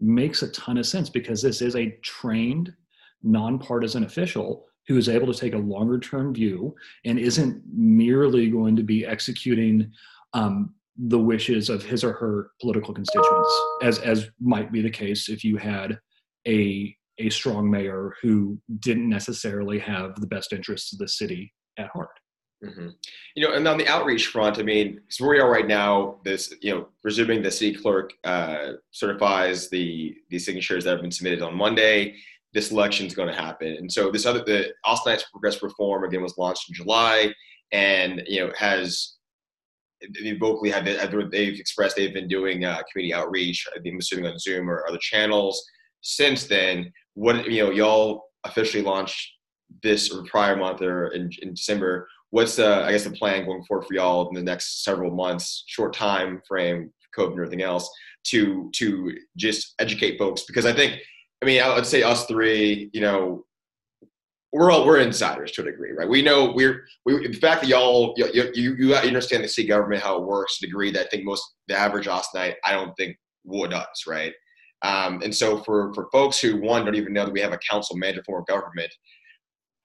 makes 0.00 0.42
a 0.42 0.50
ton 0.52 0.78
of 0.78 0.86
sense 0.86 1.08
because 1.08 1.42
this 1.42 1.62
is 1.62 1.76
a 1.76 1.90
trained, 2.02 2.74
nonpartisan 3.22 4.04
official 4.04 4.66
who 4.86 4.96
is 4.96 5.08
able 5.08 5.32
to 5.32 5.38
take 5.38 5.54
a 5.54 5.58
longer 5.58 5.98
term 5.98 6.32
view 6.32 6.74
and 7.04 7.18
isn't 7.18 7.62
merely 7.72 8.48
going 8.48 8.74
to 8.74 8.82
be 8.82 9.04
executing 9.04 9.90
um, 10.32 10.74
the 10.96 11.18
wishes 11.18 11.68
of 11.68 11.84
his 11.84 12.02
or 12.02 12.12
her 12.12 12.50
political 12.60 12.94
constituents, 12.94 13.60
as 13.82 13.98
as 14.00 14.30
might 14.40 14.72
be 14.72 14.82
the 14.82 14.90
case 14.90 15.28
if 15.28 15.44
you 15.44 15.56
had 15.56 15.98
a 16.46 16.96
a 17.18 17.30
strong 17.30 17.70
mayor 17.70 18.14
who 18.22 18.58
didn't 18.80 19.08
necessarily 19.08 19.78
have 19.78 20.20
the 20.20 20.26
best 20.26 20.52
interests 20.52 20.92
of 20.92 20.98
the 20.98 21.08
city 21.08 21.52
at 21.78 21.88
heart. 21.88 22.10
Mm-hmm. 22.64 22.88
You 23.36 23.46
know, 23.46 23.54
and 23.54 23.68
on 23.68 23.78
the 23.78 23.86
outreach 23.86 24.26
front, 24.26 24.58
I 24.58 24.62
mean, 24.62 25.00
so 25.08 25.24
where 25.24 25.34
we 25.34 25.40
are 25.40 25.50
right 25.50 25.66
now, 25.66 26.16
this, 26.24 26.52
you 26.60 26.74
know, 26.74 26.88
presuming 27.02 27.40
the 27.40 27.50
city 27.50 27.76
clerk 27.76 28.12
uh, 28.24 28.72
certifies 28.90 29.70
the 29.70 30.16
the 30.30 30.38
signatures 30.40 30.84
that 30.84 30.90
have 30.90 31.00
been 31.00 31.12
submitted 31.12 31.40
on 31.40 31.54
Monday, 31.54 32.16
this 32.52 32.72
election 32.72 33.06
is 33.06 33.14
going 33.14 33.28
to 33.28 33.40
happen. 33.40 33.68
And 33.68 33.90
so 33.92 34.10
this 34.10 34.26
other, 34.26 34.42
the 34.44 34.72
Austinites 34.84 35.22
Progressive 35.30 35.62
Reform 35.62 36.02
again 36.02 36.22
was 36.22 36.36
launched 36.36 36.68
in 36.68 36.74
July, 36.74 37.32
and 37.70 38.22
you 38.26 38.44
know 38.44 38.52
has 38.56 39.14
vocally 40.40 40.70
have 40.70 40.84
they've 41.30 41.60
expressed 41.60 41.94
they've 41.94 42.14
been 42.14 42.28
doing 42.28 42.64
uh, 42.64 42.82
community 42.90 43.14
outreach. 43.14 43.68
I'm 43.74 43.98
assuming 43.98 44.26
on 44.26 44.38
Zoom 44.38 44.68
or 44.68 44.84
other 44.88 44.98
channels 45.00 45.64
since 46.00 46.44
then 46.46 46.92
what 47.18 47.50
you 47.50 47.64
know 47.64 47.70
y'all 47.70 48.26
officially 48.44 48.82
launched 48.82 49.32
this 49.82 50.12
or 50.12 50.24
prior 50.24 50.56
month 50.56 50.80
or 50.80 51.08
in, 51.08 51.30
in 51.42 51.52
December. 51.54 52.08
What's 52.30 52.56
the 52.56 52.84
I 52.84 52.92
guess 52.92 53.04
the 53.04 53.10
plan 53.10 53.44
going 53.44 53.64
forward 53.64 53.86
for 53.86 53.94
y'all 53.94 54.28
in 54.28 54.34
the 54.34 54.42
next 54.42 54.84
several 54.84 55.10
months, 55.10 55.64
short 55.66 55.92
time 55.92 56.40
frame, 56.46 56.92
COVID 57.16 57.32
and 57.32 57.40
everything 57.40 57.62
else, 57.62 57.90
to 58.28 58.70
to 58.76 59.16
just 59.36 59.74
educate 59.80 60.16
folks? 60.16 60.42
Because 60.42 60.64
I 60.64 60.72
think 60.72 61.00
I 61.42 61.46
mean 61.46 61.60
I 61.60 61.74
would 61.74 61.86
say 61.86 62.02
us 62.04 62.26
three, 62.26 62.88
you 62.92 63.00
know, 63.00 63.44
we're 64.52 64.70
all 64.70 64.86
we're 64.86 65.00
insiders 65.00 65.50
to 65.52 65.62
a 65.62 65.64
degree, 65.64 65.92
right? 65.92 66.08
We 66.08 66.22
know 66.22 66.52
we're 66.52 66.84
we 67.04 67.26
the 67.26 67.32
fact 67.34 67.62
that 67.62 67.68
y'all 67.68 68.14
you 68.16 68.50
you, 68.54 68.76
you 68.78 68.94
understand 68.94 69.42
the 69.42 69.48
city 69.48 69.66
government 69.66 70.02
how 70.02 70.18
it 70.18 70.24
works 70.24 70.58
to 70.58 70.66
a 70.66 70.68
degree 70.68 70.92
that 70.92 71.06
I 71.06 71.08
think 71.08 71.24
most 71.24 71.42
the 71.66 71.76
average 71.76 72.06
Austinite 72.06 72.54
I 72.64 72.74
don't 72.74 72.94
think 72.96 73.16
what 73.42 73.70
does, 73.70 74.04
right? 74.06 74.32
Um, 74.82 75.22
and 75.22 75.34
so 75.34 75.58
for 75.64 75.92
for 75.94 76.08
folks 76.12 76.40
who 76.40 76.60
one 76.60 76.84
don't 76.84 76.94
even 76.94 77.12
know 77.12 77.24
that 77.24 77.32
we 77.32 77.40
have 77.40 77.52
a 77.52 77.58
council 77.58 77.96
manager 77.96 78.22
form 78.24 78.42
of 78.42 78.46
government, 78.46 78.92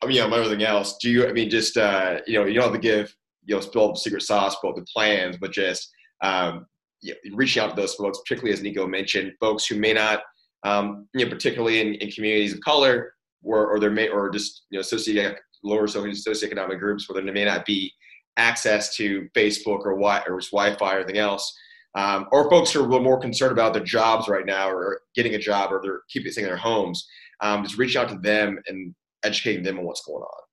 I 0.02 0.06
mean, 0.06 0.18
you 0.18 0.28
know, 0.28 0.36
everything 0.36 0.64
else. 0.64 0.98
Do 1.02 1.10
you? 1.10 1.28
I 1.28 1.34
mean, 1.34 1.50
just 1.50 1.78
uh, 1.78 2.20
you 2.28 2.40
know, 2.40 2.46
you 2.46 2.56
don't 2.56 2.72
have 2.72 2.74
to 2.74 2.80
give 2.80 3.16
you 3.46 3.56
know 3.56 3.62
spill 3.62 3.94
the 3.94 4.00
secret 4.00 4.22
sauce, 4.22 4.58
spill 4.58 4.74
the 4.74 4.86
plans, 4.94 5.38
but 5.38 5.52
just 5.52 5.90
um, 6.22 6.66
you 7.02 7.14
know, 7.14 7.36
reaching 7.36 7.62
out 7.62 7.76
to 7.76 7.76
those 7.76 7.96
folks, 7.96 8.20
particularly 8.20 8.54
as 8.54 8.62
Nico 8.62 8.88
mentioned, 8.88 9.34
folks 9.40 9.66
who 9.66 9.76
may 9.76 9.94
not, 9.94 10.22
um, 10.64 11.08
you 11.14 11.26
know, 11.26 11.32
particularly 11.32 11.82
in, 11.82 11.96
in 11.96 12.12
communities 12.12 12.54
of 12.54 12.62
color, 12.62 13.14
or, 13.44 13.68
or 13.68 13.80
there 13.80 13.92
may, 13.92 14.08
or 14.08 14.30
just 14.30 14.64
you 14.70 14.80
know, 14.80 14.84
socio 14.84 15.36
lower 15.64 15.88
socioeconomic 15.88 16.80
groups 16.80 17.08
where 17.08 17.22
there 17.22 17.34
may 17.34 17.46
not 17.46 17.66
be 17.66 17.92
access 18.38 18.96
to 18.96 19.28
Facebook 19.36 19.86
or 19.86 19.94
Wi 19.94 20.22
or 20.28 20.40
Wi-Fi 20.52 20.96
or 20.96 21.00
anything 21.00 21.18
else. 21.18 21.54
Um, 21.96 22.28
or 22.32 22.50
folks 22.50 22.72
who 22.72 22.84
are 22.84 23.00
more 23.00 23.20
concerned 23.20 23.52
about 23.52 23.74
their 23.74 23.84
jobs 23.84 24.28
right 24.28 24.46
now 24.46 24.70
or 24.70 25.02
getting 25.16 25.36
a 25.36 25.40
job 25.40 25.72
or 25.72 25.80
they're 25.84 26.02
keeping 26.10 26.32
things 26.32 26.38
in 26.38 26.46
their 26.46 26.58
homes, 26.58 27.08
um, 27.42 27.64
just 27.64 27.78
reach 27.78 27.96
out 27.96 28.10
to 28.10 28.18
them 28.18 28.60
and 28.68 28.96
educating 29.24 29.64
them 29.64 29.78
on 29.78 29.86
what's 29.86 30.04
going 30.04 30.24
on 30.24 30.44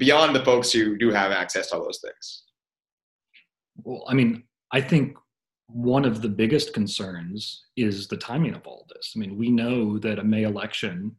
beyond 0.00 0.34
the 0.34 0.44
folks 0.44 0.72
who 0.72 0.96
do 0.96 1.10
have 1.10 1.30
access 1.30 1.68
to 1.68 1.76
all 1.76 1.84
those 1.84 2.00
things. 2.02 2.44
Well, 3.84 4.04
I 4.08 4.14
mean, 4.14 4.44
I 4.72 4.80
think 4.80 5.16
one 5.66 6.04
of 6.04 6.22
the 6.22 6.28
biggest 6.28 6.72
concerns 6.72 7.66
is 7.76 8.08
the 8.08 8.16
timing 8.16 8.54
of 8.54 8.66
all 8.66 8.86
this. 8.88 9.12
I 9.14 9.18
mean, 9.18 9.36
we 9.36 9.50
know 9.50 9.98
that 9.98 10.18
a 10.18 10.24
May 10.24 10.44
election 10.44 11.14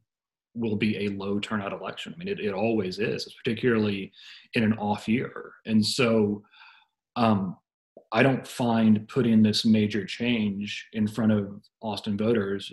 will 0.53 0.75
be 0.75 1.05
a 1.05 1.09
low 1.09 1.39
turnout 1.39 1.71
election. 1.71 2.13
I 2.13 2.17
mean, 2.17 2.27
it, 2.27 2.39
it 2.39 2.53
always 2.53 2.99
is, 2.99 3.33
particularly 3.43 4.11
in 4.55 4.63
an 4.63 4.73
off 4.73 5.07
year. 5.07 5.53
And 5.65 5.85
so 5.85 6.43
um, 7.15 7.55
I 8.13 8.23
don't 8.23 8.47
find 8.47 9.07
putting 9.07 9.41
this 9.41 9.65
major 9.65 10.05
change 10.05 10.87
in 10.93 11.07
front 11.07 11.31
of 11.31 11.61
Austin 11.81 12.17
voters 12.17 12.71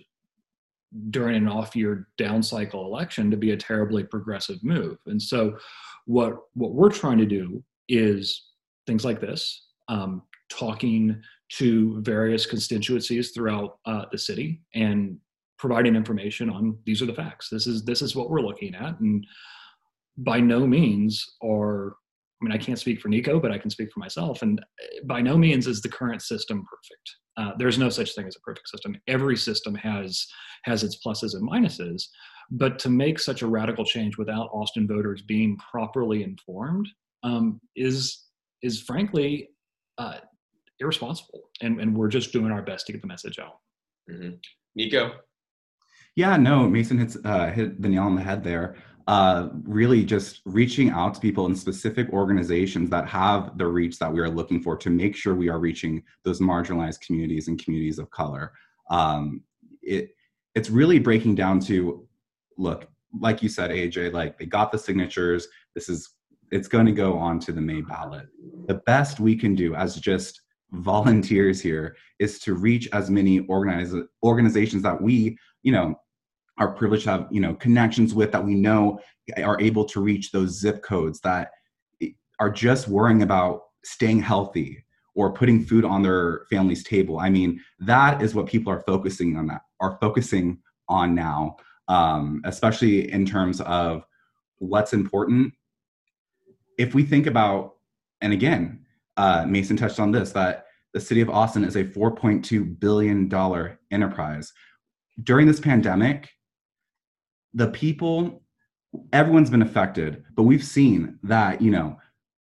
during 1.10 1.36
an 1.36 1.48
off 1.48 1.76
year 1.76 2.08
down 2.16 2.42
cycle 2.42 2.84
election 2.84 3.30
to 3.30 3.36
be 3.36 3.52
a 3.52 3.56
terribly 3.56 4.02
progressive 4.02 4.62
move. 4.64 4.98
And 5.06 5.20
so 5.20 5.56
what 6.06 6.38
what 6.54 6.72
we're 6.72 6.90
trying 6.90 7.18
to 7.18 7.26
do 7.26 7.62
is 7.88 8.50
things 8.86 9.04
like 9.04 9.20
this, 9.20 9.66
um, 9.88 10.22
talking 10.50 11.20
to 11.50 12.00
various 12.00 12.46
constituencies 12.46 13.30
throughout 13.30 13.78
uh, 13.84 14.06
the 14.10 14.18
city 14.18 14.62
and 14.74 15.18
providing 15.58 15.96
information 15.96 16.48
on 16.50 16.78
these 16.84 17.02
are 17.02 17.06
the 17.06 17.14
facts. 17.14 17.48
This 17.50 17.66
is 17.66 17.84
this 17.84 18.02
is 18.02 18.16
what 18.16 18.30
we're 18.30 18.40
looking 18.40 18.74
at, 18.74 18.98
and 19.00 19.26
by 20.16 20.40
no 20.40 20.66
means 20.66 21.36
are 21.42 21.96
I 22.40 22.44
mean 22.44 22.52
I 22.52 22.58
can't 22.58 22.78
speak 22.78 23.00
for 23.00 23.08
Nico, 23.08 23.40
but 23.40 23.50
I 23.50 23.58
can 23.58 23.70
speak 23.70 23.90
for 23.92 24.00
myself. 24.00 24.42
And 24.42 24.60
by 25.04 25.20
no 25.20 25.36
means 25.36 25.66
is 25.66 25.80
the 25.80 25.88
current 25.88 26.22
system 26.22 26.64
perfect. 26.64 27.10
Uh, 27.36 27.56
there's 27.58 27.78
no 27.78 27.88
such 27.88 28.14
thing 28.14 28.26
as 28.26 28.36
a 28.36 28.40
perfect 28.40 28.68
system. 28.68 28.96
Every 29.06 29.36
system 29.36 29.74
has 29.76 30.26
has 30.64 30.84
its 30.84 30.98
pluses 31.04 31.34
and 31.34 31.48
minuses. 31.48 32.04
But 32.50 32.78
to 32.80 32.88
make 32.88 33.18
such 33.18 33.42
a 33.42 33.46
radical 33.46 33.84
change 33.84 34.16
without 34.16 34.48
Austin 34.52 34.88
voters 34.88 35.22
being 35.22 35.58
properly 35.58 36.22
informed 36.22 36.88
um, 37.22 37.60
is 37.76 38.24
is 38.62 38.82
frankly 38.82 39.50
uh, 39.98 40.18
irresponsible, 40.80 41.50
and 41.60 41.80
and 41.80 41.96
we're 41.96 42.08
just 42.08 42.32
doing 42.32 42.52
our 42.52 42.62
best 42.62 42.86
to 42.86 42.92
get 42.92 43.02
the 43.02 43.08
message 43.08 43.38
out. 43.38 43.58
Mm-hmm. 44.10 44.36
Nico. 44.74 45.12
Yeah, 46.16 46.36
no, 46.36 46.68
Mason 46.68 46.98
hits 46.98 47.16
uh, 47.24 47.50
hit 47.50 47.80
the 47.80 47.88
nail 47.88 48.04
on 48.04 48.14
the 48.14 48.22
head 48.22 48.42
there. 48.42 48.76
Uh, 49.08 49.48
really, 49.62 50.04
just 50.04 50.42
reaching 50.44 50.90
out 50.90 51.14
to 51.14 51.20
people 51.20 51.46
in 51.46 51.56
specific 51.56 52.10
organizations 52.12 52.90
that 52.90 53.08
have 53.08 53.56
the 53.56 53.66
reach 53.66 53.98
that 53.98 54.12
we 54.12 54.20
are 54.20 54.28
looking 54.28 54.62
for 54.62 54.76
to 54.76 54.90
make 54.90 55.16
sure 55.16 55.34
we 55.34 55.48
are 55.48 55.58
reaching 55.58 56.02
those 56.24 56.40
marginalized 56.40 57.00
communities 57.00 57.48
and 57.48 57.58
communities 57.64 57.98
of 57.98 58.10
color. 58.10 58.52
Um, 58.90 59.40
it 59.80 60.10
it's 60.54 60.68
really 60.68 60.98
breaking 60.98 61.36
down 61.36 61.58
to 61.60 62.06
look, 62.58 62.86
like 63.18 63.42
you 63.42 63.48
said, 63.48 63.70
AJ, 63.70 64.12
like 64.12 64.38
they 64.38 64.44
got 64.44 64.70
the 64.70 64.78
signatures. 64.78 65.48
This 65.74 65.88
is 65.88 66.10
it's 66.50 66.68
going 66.68 66.84
to 66.84 66.92
go 66.92 67.16
on 67.16 67.40
to 67.40 67.52
the 67.52 67.62
May 67.62 67.80
ballot. 67.80 68.26
The 68.66 68.82
best 68.84 69.20
we 69.20 69.36
can 69.36 69.54
do 69.54 69.74
as 69.74 69.96
just 69.96 70.42
volunteers 70.72 71.62
here 71.62 71.96
is 72.18 72.38
to 72.40 72.52
reach 72.52 72.90
as 72.92 73.08
many 73.08 73.38
organize, 73.46 73.94
organizations 74.22 74.82
that 74.82 75.00
we, 75.00 75.38
you 75.62 75.72
know, 75.72 75.98
are 76.58 76.72
privileged 76.72 77.04
to 77.04 77.10
have, 77.10 77.28
you 77.30 77.40
know, 77.40 77.54
connections 77.54 78.14
with 78.14 78.32
that 78.32 78.44
we 78.44 78.54
know 78.54 79.00
are 79.42 79.60
able 79.60 79.84
to 79.84 80.00
reach 80.00 80.32
those 80.32 80.58
zip 80.58 80.82
codes 80.82 81.20
that 81.20 81.50
are 82.40 82.50
just 82.50 82.88
worrying 82.88 83.22
about 83.22 83.62
staying 83.84 84.20
healthy 84.20 84.84
or 85.14 85.32
putting 85.32 85.64
food 85.64 85.84
on 85.84 86.02
their 86.02 86.42
family's 86.50 86.84
table. 86.84 87.18
I 87.18 87.28
mean, 87.28 87.60
that 87.80 88.22
is 88.22 88.34
what 88.34 88.46
people 88.46 88.72
are 88.72 88.82
focusing 88.86 89.36
on 89.36 89.46
that 89.48 89.62
are 89.80 89.98
focusing 90.00 90.58
on 90.88 91.14
now, 91.14 91.56
um, 91.88 92.40
especially 92.44 93.10
in 93.10 93.26
terms 93.26 93.60
of 93.62 94.04
what's 94.58 94.92
important 94.92 95.52
if 96.78 96.94
we 96.94 97.02
think 97.02 97.26
about, 97.26 97.74
and 98.20 98.32
again, 98.32 98.86
uh, 99.16 99.44
Mason 99.46 99.76
touched 99.76 100.00
on 100.00 100.12
this, 100.12 100.30
that 100.32 100.66
the 100.94 101.00
city 101.00 101.20
of 101.20 101.28
Austin 101.28 101.64
is 101.64 101.76
a 101.76 101.84
$4.2 101.84 102.78
billion 102.78 103.76
enterprise. 103.90 104.52
During 105.24 105.46
this 105.46 105.60
pandemic, 105.60 106.30
the 107.54 107.68
people, 107.68 108.42
everyone's 109.12 109.50
been 109.50 109.62
affected, 109.62 110.24
but 110.34 110.42
we've 110.42 110.64
seen 110.64 111.18
that, 111.22 111.60
you 111.60 111.70
know, 111.70 111.98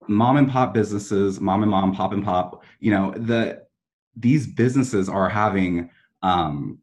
mom 0.08 0.38
and 0.38 0.50
pop 0.50 0.74
businesses, 0.74 1.40
mom 1.40 1.62
and 1.62 1.72
mom, 1.72 1.94
pop 1.94 2.14
and 2.14 2.24
pop, 2.24 2.64
you 2.80 2.92
know, 2.92 3.12
the 3.12 3.66
these 4.16 4.48
businesses 4.48 5.08
are 5.10 5.30
having 5.30 5.92
um 6.24 6.80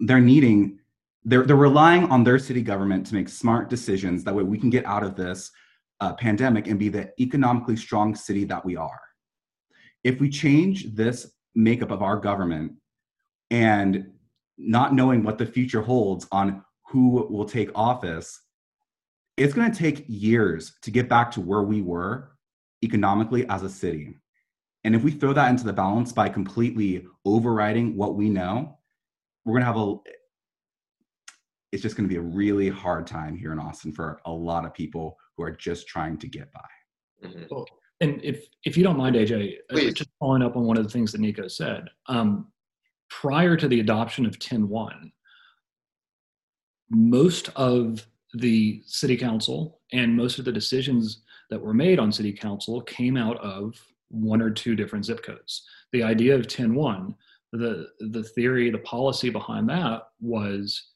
they're 0.00 0.20
needing 0.20 0.78
they're 1.24 1.44
they're 1.44 1.56
relying 1.56 2.04
on 2.10 2.24
their 2.24 2.38
city 2.38 2.62
government 2.62 3.06
to 3.06 3.14
make 3.14 3.28
smart 3.28 3.70
decisions 3.70 4.24
that 4.24 4.34
way 4.34 4.42
we 4.42 4.58
can 4.58 4.70
get 4.70 4.84
out 4.86 5.04
of 5.04 5.14
this 5.14 5.52
uh, 6.00 6.12
pandemic 6.14 6.66
and 6.66 6.78
be 6.78 6.88
the 6.88 7.10
economically 7.20 7.76
strong 7.76 8.14
city 8.14 8.44
that 8.44 8.64
we 8.64 8.76
are. 8.76 9.00
If 10.04 10.20
we 10.20 10.28
change 10.28 10.94
this 10.94 11.32
makeup 11.54 11.90
of 11.90 12.02
our 12.02 12.16
government 12.16 12.72
and 13.50 14.10
not 14.58 14.94
knowing 14.94 15.22
what 15.22 15.38
the 15.38 15.46
future 15.46 15.82
holds 15.82 16.26
on 16.32 16.62
who 16.88 17.26
will 17.30 17.44
take 17.44 17.70
office, 17.74 18.40
it's 19.36 19.54
going 19.54 19.70
to 19.70 19.78
take 19.78 20.04
years 20.08 20.74
to 20.82 20.90
get 20.90 21.08
back 21.08 21.30
to 21.32 21.40
where 21.40 21.62
we 21.62 21.82
were 21.82 22.32
economically 22.82 23.48
as 23.48 23.62
a 23.62 23.68
city. 23.68 24.18
And 24.84 24.94
if 24.94 25.02
we 25.02 25.10
throw 25.10 25.32
that 25.32 25.50
into 25.50 25.64
the 25.64 25.72
balance 25.72 26.12
by 26.12 26.28
completely 26.28 27.06
overriding 27.24 27.96
what 27.96 28.14
we 28.14 28.30
know, 28.30 28.78
we're 29.44 29.54
going 29.54 29.62
to 29.62 29.66
have 29.66 29.76
a 29.76 29.96
it's 31.72 31.82
just 31.82 31.96
going 31.96 32.08
to 32.08 32.12
be 32.12 32.18
a 32.18 32.22
really 32.22 32.68
hard 32.68 33.06
time 33.06 33.36
here 33.36 33.52
in 33.52 33.58
Austin 33.58 33.92
for 33.92 34.20
a 34.24 34.32
lot 34.32 34.64
of 34.64 34.72
people 34.72 35.18
who 35.36 35.42
are 35.42 35.50
just 35.50 35.86
trying 35.88 36.16
to 36.16 36.28
get 36.28 36.50
by. 36.52 37.28
Mm-hmm. 37.28 37.42
Well, 37.50 37.66
and 38.00 38.20
if 38.22 38.46
if 38.64 38.76
you 38.76 38.84
don't 38.84 38.96
mind, 38.96 39.16
AJ, 39.16 39.54
uh, 39.54 39.74
Please. 39.74 39.94
just 39.94 40.10
following 40.18 40.42
up 40.42 40.56
on 40.56 40.64
one 40.64 40.76
of 40.76 40.84
the 40.84 40.90
things 40.90 41.12
that 41.12 41.20
Nico 41.20 41.48
said, 41.48 41.88
um, 42.06 42.46
prior 43.10 43.56
to 43.56 43.68
the 43.68 43.80
adoption 43.80 44.26
of 44.26 44.38
10.1, 44.38 45.10
most 46.90 47.50
of 47.56 48.06
the 48.34 48.82
city 48.86 49.16
council 49.16 49.80
and 49.92 50.14
most 50.14 50.38
of 50.38 50.44
the 50.44 50.52
decisions 50.52 51.22
that 51.50 51.60
were 51.60 51.74
made 51.74 51.98
on 51.98 52.12
city 52.12 52.32
council 52.32 52.80
came 52.82 53.16
out 53.16 53.38
of 53.38 53.74
one 54.08 54.40
or 54.40 54.50
two 54.50 54.74
different 54.74 55.04
zip 55.04 55.22
codes. 55.22 55.62
The 55.92 56.02
idea 56.02 56.34
of 56.34 56.42
10.1, 56.42 57.14
the 57.52 57.88
the 58.00 58.22
theory, 58.22 58.70
the 58.70 58.78
policy 58.78 59.30
behind 59.30 59.68
that 59.68 60.02
was 60.20 60.90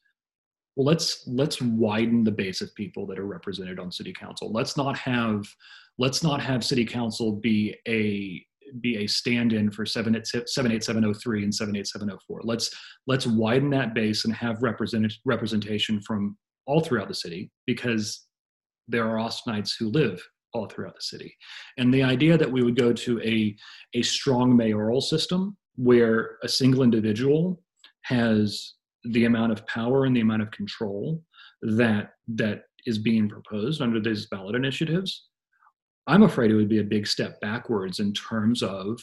well 0.75 0.85
let's 0.85 1.23
let's 1.27 1.61
widen 1.61 2.23
the 2.23 2.31
base 2.31 2.61
of 2.61 2.73
people 2.75 3.05
that 3.07 3.19
are 3.19 3.25
represented 3.25 3.79
on 3.79 3.91
city 3.91 4.13
council 4.13 4.51
let's 4.51 4.77
not 4.77 4.97
have 4.97 5.45
let's 5.97 6.23
not 6.23 6.41
have 6.41 6.63
city 6.63 6.85
council 6.85 7.33
be 7.33 7.75
a 7.87 8.45
be 8.79 8.97
a 8.97 9.07
stand-in 9.07 9.69
for 9.71 9.85
78703 9.85 11.43
and 11.43 11.53
78704 11.53 12.41
let's 12.43 12.73
let's 13.07 13.27
widen 13.27 13.69
that 13.71 13.93
base 13.93 14.25
and 14.25 14.33
have 14.33 14.61
represented 14.61 15.13
representation 15.25 16.01
from 16.01 16.37
all 16.67 16.81
throughout 16.81 17.07
the 17.07 17.13
city 17.13 17.51
because 17.65 18.25
there 18.87 19.07
are 19.07 19.17
austinites 19.17 19.71
who 19.77 19.89
live 19.89 20.21
all 20.53 20.67
throughout 20.67 20.95
the 20.95 21.01
city. 21.01 21.35
And 21.77 21.93
the 21.93 22.03
idea 22.03 22.37
that 22.37 22.51
we 22.51 22.63
would 22.63 22.75
go 22.75 22.93
to 22.93 23.21
a 23.21 23.55
a 23.93 24.01
strong 24.01 24.55
mayoral 24.55 25.01
system 25.01 25.57
where 25.75 26.37
a 26.43 26.47
single 26.47 26.83
individual 26.83 27.61
has 28.03 28.73
the 29.03 29.25
amount 29.25 29.51
of 29.51 29.65
power 29.67 30.05
and 30.05 30.15
the 30.15 30.21
amount 30.21 30.41
of 30.41 30.51
control 30.51 31.23
that 31.61 32.11
that 32.27 32.63
is 32.85 32.97
being 32.97 33.29
proposed 33.29 33.81
under 33.81 33.99
these 33.99 34.27
ballot 34.27 34.55
initiatives, 34.55 35.27
I'm 36.07 36.23
afraid 36.23 36.51
it 36.51 36.55
would 36.55 36.69
be 36.69 36.79
a 36.79 36.83
big 36.83 37.07
step 37.07 37.39
backwards 37.41 37.99
in 37.99 38.13
terms 38.13 38.63
of 38.63 38.99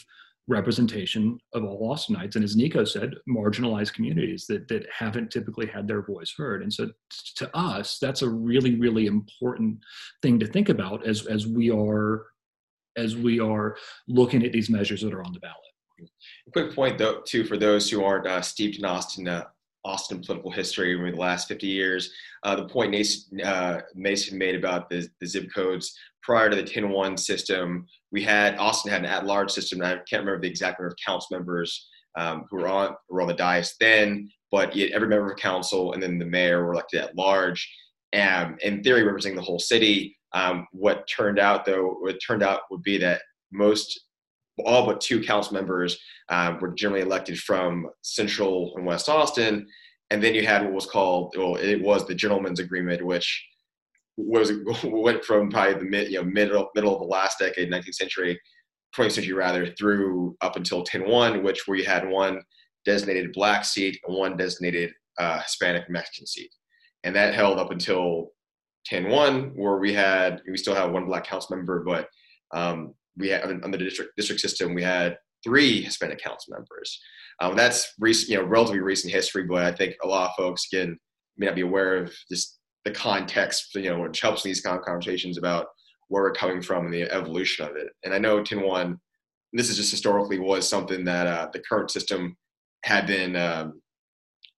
representation 0.48 1.38
of 1.52 1.62
all 1.62 1.94
Austinites, 1.94 2.34
and 2.34 2.44
as 2.44 2.56
Nico 2.56 2.84
said, 2.84 3.14
marginalized 3.28 3.92
communities 3.92 4.46
that 4.48 4.66
that 4.68 4.86
haven't 4.90 5.30
typically 5.30 5.66
had 5.66 5.86
their 5.86 6.02
voice 6.02 6.32
heard. 6.36 6.62
And 6.62 6.72
so, 6.72 6.90
to 7.36 7.56
us, 7.56 7.98
that's 8.00 8.22
a 8.22 8.28
really, 8.28 8.76
really 8.76 9.06
important 9.06 9.78
thing 10.22 10.38
to 10.40 10.46
think 10.46 10.70
about 10.70 11.06
as 11.06 11.26
as 11.26 11.46
we 11.46 11.70
are 11.70 12.26
as 12.96 13.16
we 13.16 13.38
are 13.38 13.76
looking 14.08 14.44
at 14.44 14.52
these 14.52 14.70
measures 14.70 15.02
that 15.02 15.14
are 15.14 15.22
on 15.22 15.32
the 15.32 15.40
ballot. 15.40 16.10
quick 16.52 16.74
point 16.74 16.98
though, 16.98 17.20
too, 17.24 17.44
for 17.44 17.56
those 17.56 17.88
who 17.88 18.02
aren't 18.02 18.26
uh, 18.26 18.40
steeped 18.40 18.78
in 18.78 18.84
Austin, 18.84 19.28
uh, 19.28 19.44
Austin 19.84 20.20
political 20.20 20.50
history 20.50 20.94
over 20.94 21.10
the 21.10 21.16
last 21.16 21.48
50 21.48 21.66
years. 21.66 22.12
Uh, 22.42 22.56
the 22.56 22.68
point 22.68 22.90
Mason, 22.90 23.40
uh, 23.40 23.80
Mason 23.94 24.36
made 24.36 24.54
about 24.54 24.88
the, 24.90 25.08
the, 25.20 25.26
zip 25.26 25.48
codes 25.54 25.96
prior 26.22 26.50
to 26.50 26.56
the 26.56 26.62
10-1 26.62 27.18
system, 27.18 27.86
we 28.12 28.22
had 28.22 28.56
Austin 28.58 28.90
had 28.90 29.00
an 29.00 29.10
at-large 29.10 29.50
system. 29.50 29.82
I 29.82 29.96
can't 30.08 30.24
remember 30.24 30.40
the 30.40 30.48
exact 30.48 30.78
number 30.78 30.88
of 30.88 30.96
council 31.04 31.28
members 31.36 31.88
um, 32.16 32.44
who 32.50 32.56
were 32.56 32.68
on 32.68 32.94
were 33.08 33.22
on 33.22 33.28
the 33.28 33.34
dais 33.34 33.76
then, 33.80 34.28
but 34.50 34.74
yet 34.74 34.90
every 34.92 35.08
member 35.08 35.30
of 35.30 35.38
council 35.38 35.92
and 35.92 36.02
then 36.02 36.18
the 36.18 36.26
mayor 36.26 36.64
were 36.64 36.72
elected 36.72 37.00
at 37.00 37.16
large. 37.16 37.70
Um, 38.18 38.56
in 38.62 38.82
theory, 38.82 39.02
representing 39.02 39.36
the 39.36 39.42
whole 39.42 39.58
city. 39.58 40.16
Um, 40.32 40.66
what 40.72 41.06
turned 41.08 41.38
out, 41.38 41.64
though, 41.64 41.96
what 42.00 42.18
turned 42.26 42.42
out 42.42 42.62
would 42.70 42.82
be 42.82 42.98
that 42.98 43.22
most 43.52 44.00
all 44.64 44.86
but 44.86 45.00
two 45.00 45.22
council 45.22 45.54
members 45.54 45.98
um, 46.28 46.58
were 46.60 46.74
generally 46.74 47.02
elected 47.02 47.38
from 47.38 47.88
Central 48.02 48.74
and 48.76 48.86
West 48.86 49.08
Austin, 49.08 49.66
and 50.10 50.22
then 50.22 50.34
you 50.34 50.46
had 50.46 50.62
what 50.62 50.72
was 50.72 50.86
called 50.86 51.34
well, 51.36 51.56
it 51.56 51.80
was 51.82 52.06
the 52.06 52.14
Gentlemen's 52.14 52.60
Agreement, 52.60 53.04
which 53.04 53.46
was 54.16 54.52
went 54.84 55.24
from 55.24 55.50
probably 55.50 55.74
the 55.74 55.84
mid 55.84 56.10
you 56.10 56.18
know 56.18 56.24
middle 56.24 56.68
middle 56.74 56.94
of 56.94 57.00
the 57.00 57.06
last 57.06 57.38
decade, 57.38 57.70
19th 57.70 57.94
century, 57.94 58.40
20th 58.96 59.12
century 59.12 59.34
rather, 59.34 59.66
through 59.66 60.36
up 60.40 60.56
until 60.56 60.84
10-1, 60.84 61.42
which 61.42 61.66
where 61.66 61.78
you 61.78 61.84
had 61.84 62.08
one 62.08 62.40
designated 62.84 63.32
black 63.32 63.64
seat 63.64 63.98
and 64.06 64.16
one 64.16 64.36
designated 64.36 64.92
uh, 65.18 65.40
Hispanic 65.40 65.88
Mexican 65.88 66.26
seat, 66.26 66.50
and 67.04 67.14
that 67.14 67.34
held 67.34 67.58
up 67.58 67.70
until 67.70 68.30
10-1, 68.90 69.54
where 69.54 69.78
we 69.78 69.92
had 69.92 70.42
we 70.50 70.56
still 70.56 70.74
have 70.74 70.90
one 70.90 71.06
black 71.06 71.24
council 71.24 71.56
member, 71.56 71.84
but 71.84 72.08
um, 72.54 72.94
we 73.18 73.28
had 73.28 73.42
on 73.44 73.70
the 73.70 73.78
district 73.78 74.12
district 74.16 74.40
system 74.40 74.74
we 74.74 74.82
had 74.82 75.18
three 75.44 75.82
Hispanic 75.82 76.22
council 76.22 76.52
members. 76.52 77.00
Um, 77.40 77.56
that's 77.56 77.94
recent, 78.00 78.30
you 78.30 78.38
know, 78.38 78.44
relatively 78.44 78.80
recent 78.80 79.12
history, 79.12 79.44
but 79.44 79.64
I 79.64 79.72
think 79.72 79.94
a 80.02 80.08
lot 80.08 80.30
of 80.30 80.36
folks 80.36 80.66
again 80.72 80.98
may 81.36 81.46
not 81.46 81.54
be 81.54 81.60
aware 81.62 81.96
of 81.96 82.12
just 82.28 82.58
the 82.84 82.90
context, 82.90 83.74
you 83.74 83.90
know, 83.90 84.00
which 84.00 84.20
helps 84.20 84.44
in 84.44 84.48
these 84.48 84.60
kind 84.60 84.76
of 84.76 84.84
conversations 84.84 85.38
about 85.38 85.66
where 86.08 86.24
we're 86.24 86.32
coming 86.32 86.60
from 86.60 86.86
and 86.86 86.94
the 86.94 87.02
evolution 87.02 87.66
of 87.66 87.76
it. 87.76 87.88
And 88.02 88.12
I 88.12 88.18
know 88.18 88.42
10-1, 88.42 88.98
this 89.52 89.70
is 89.70 89.76
just 89.76 89.90
historically 89.90 90.38
was 90.38 90.68
something 90.68 91.04
that 91.04 91.26
uh, 91.26 91.48
the 91.52 91.60
current 91.60 91.90
system 91.90 92.36
had 92.84 93.06
been 93.06 93.36
um, 93.36 93.80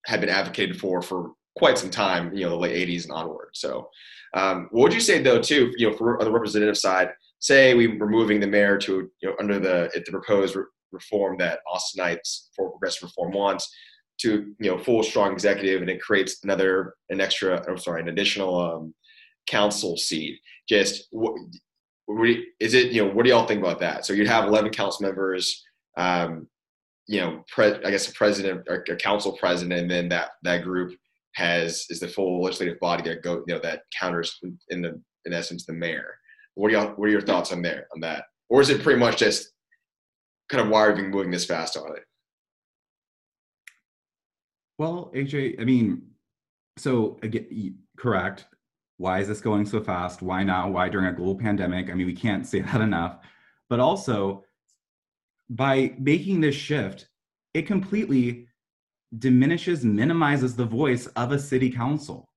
had 0.06 0.20
been 0.20 0.30
advocated 0.30 0.80
for 0.80 1.02
for 1.02 1.32
quite 1.56 1.78
some 1.78 1.90
time, 1.90 2.34
you 2.34 2.44
know, 2.44 2.50
the 2.50 2.56
late 2.56 2.88
'80s 2.88 3.04
and 3.04 3.12
onward. 3.12 3.50
So, 3.54 3.88
um, 4.34 4.68
what 4.70 4.84
would 4.84 4.94
you 4.94 5.00
say 5.00 5.22
though, 5.22 5.40
too, 5.40 5.72
you 5.76 5.90
know, 5.90 5.96
for 5.96 6.18
on 6.18 6.24
the 6.24 6.32
representative 6.32 6.76
side? 6.76 7.10
Say 7.40 7.75
we 7.75 7.88
were 7.88 8.09
moving 8.09 8.38
the 8.38 8.47
mayor 8.47 8.78
to 8.78 9.11
you 9.20 9.28
know 9.28 9.35
under 9.40 9.59
the 9.59 9.90
the 9.94 10.12
proposed 10.12 10.54
re- 10.54 10.64
reform 10.92 11.37
that 11.38 11.61
Austinites 11.73 12.49
for 12.54 12.70
progressive 12.70 13.04
reform 13.04 13.32
wants 13.32 13.75
to 14.20 14.54
you 14.61 14.70
know 14.70 14.78
full 14.78 15.02
strong 15.02 15.32
executive 15.32 15.80
and 15.80 15.90
it 15.90 16.00
creates 16.00 16.44
another 16.44 16.94
an 17.09 17.20
extra 17.20 17.64
I'm 17.68 17.78
sorry 17.78 18.02
an 18.02 18.09
additional 18.09 18.59
um, 18.59 18.94
council 19.47 19.97
seat. 19.97 20.38
Just 20.68 21.09
what, 21.11 21.35
is 22.61 22.75
it 22.75 22.92
you 22.92 23.04
know 23.04 23.12
what 23.12 23.25
do 23.25 23.30
y'all 23.30 23.47
think 23.47 23.61
about 23.61 23.80
that? 23.80 24.04
So 24.04 24.12
you'd 24.12 24.28
have 24.28 24.47
11 24.47 24.70
council 24.70 25.06
members. 25.06 25.64
Um, 25.97 26.47
you 27.06 27.20
know, 27.20 27.42
pre- 27.49 27.85
I 27.85 27.90
guess 27.90 28.09
a 28.09 28.12
president 28.12 28.62
or 28.68 28.85
a 28.88 28.97
council 28.97 29.37
president, 29.37 29.80
and 29.80 29.90
then 29.90 30.09
that 30.11 30.30
that 30.42 30.62
group 30.62 30.92
has 31.35 31.87
is 31.90 32.00
the 32.00 32.09
full 32.09 32.42
legislative 32.42 32.78
body 32.78 33.02
that 33.04 33.23
go 33.23 33.42
you 33.47 33.54
know 33.54 33.61
that 33.61 33.82
counters 33.99 34.38
in 34.68 34.82
the 34.82 35.00
in 35.25 35.32
essence 35.32 35.66
the 35.66 35.73
mayor. 35.73 36.14
What 36.54 36.69
are 36.69 36.75
y'all, 36.75 36.88
what 36.97 37.07
are 37.07 37.12
your 37.12 37.21
thoughts 37.21 37.52
on 37.52 37.62
there 37.62 37.87
on 37.95 38.00
that? 38.00 38.25
Or 38.49 38.61
is 38.61 38.71
it 38.71 38.83
pretty 38.83 38.99
much 38.99 39.19
just 39.19 39.52
kind 40.49 40.62
of 40.62 40.69
why 40.69 40.87
are 40.87 40.95
we 40.95 41.02
moving 41.02 41.30
this 41.30 41.45
fast 41.45 41.76
on 41.76 41.97
it? 41.97 42.04
Well, 44.78 45.13
AJ, 45.15 45.60
I 45.60 45.65
mean, 45.65 46.02
so 46.76 47.19
again, 47.23 47.78
correct. 47.99 48.47
Why 48.97 49.21
is 49.21 49.28
this 49.28 49.41
going 49.41 49.67
so 49.67 49.82
fast? 49.82 50.23
Why 50.23 50.43
now? 50.43 50.69
Why 50.69 50.89
during 50.89 51.06
a 51.06 51.13
global 51.13 51.36
pandemic? 51.36 51.91
I 51.91 51.95
mean, 51.95 52.06
we 52.06 52.15
can't 52.15 52.47
say 52.47 52.60
that 52.63 52.80
enough. 52.80 53.19
But 53.69 53.80
also, 53.80 54.45
by 55.49 55.95
making 55.99 56.41
this 56.41 56.54
shift, 56.54 57.08
it 57.54 57.67
completely 57.67 58.47
diminishes, 59.19 59.84
minimizes 59.84 60.56
the 60.56 60.65
voice 60.65 61.06
of 61.08 61.32
a 61.32 61.39
city 61.39 61.71
council. 61.71 62.30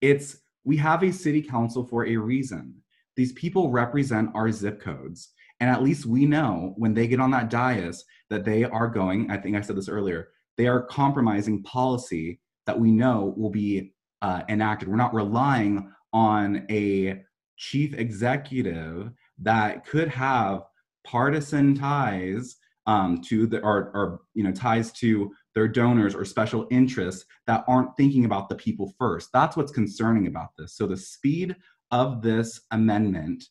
It's 0.00 0.38
we 0.64 0.76
have 0.76 1.02
a 1.02 1.12
city 1.12 1.42
council 1.42 1.84
for 1.84 2.06
a 2.06 2.16
reason. 2.16 2.74
These 3.16 3.32
people 3.32 3.70
represent 3.70 4.30
our 4.34 4.50
zip 4.50 4.80
codes. 4.80 5.30
And 5.60 5.70
at 5.70 5.82
least 5.82 6.06
we 6.06 6.26
know 6.26 6.74
when 6.76 6.94
they 6.94 7.06
get 7.06 7.20
on 7.20 7.30
that 7.30 7.48
dais 7.48 8.04
that 8.30 8.44
they 8.44 8.64
are 8.64 8.88
going, 8.88 9.30
I 9.30 9.36
think 9.36 9.56
I 9.56 9.60
said 9.60 9.76
this 9.76 9.88
earlier, 9.88 10.28
they 10.56 10.66
are 10.66 10.82
compromising 10.82 11.62
policy 11.62 12.40
that 12.66 12.78
we 12.78 12.90
know 12.90 13.34
will 13.36 13.50
be 13.50 13.94
uh, 14.22 14.42
enacted. 14.48 14.88
We're 14.88 14.96
not 14.96 15.14
relying 15.14 15.92
on 16.12 16.66
a 16.70 17.22
chief 17.56 17.94
executive 17.94 19.10
that 19.38 19.86
could 19.86 20.08
have 20.08 20.62
partisan 21.04 21.74
ties 21.74 22.56
um, 22.86 23.22
to 23.22 23.46
the 23.46 23.60
or, 23.60 23.90
or 23.94 24.20
you 24.34 24.44
know 24.44 24.52
ties 24.52 24.92
to 24.92 25.32
their 25.54 25.68
donors 25.68 26.14
or 26.14 26.24
special 26.24 26.66
interests 26.70 27.24
that 27.46 27.64
aren't 27.66 27.96
thinking 27.96 28.24
about 28.24 28.48
the 28.48 28.54
people 28.54 28.94
first. 28.98 29.30
That's 29.32 29.56
what's 29.56 29.72
concerning 29.72 30.26
about 30.26 30.50
this. 30.58 30.76
So 30.76 30.86
the 30.86 30.96
speed 30.96 31.56
of 31.90 32.22
this 32.22 32.60
amendment 32.70 33.44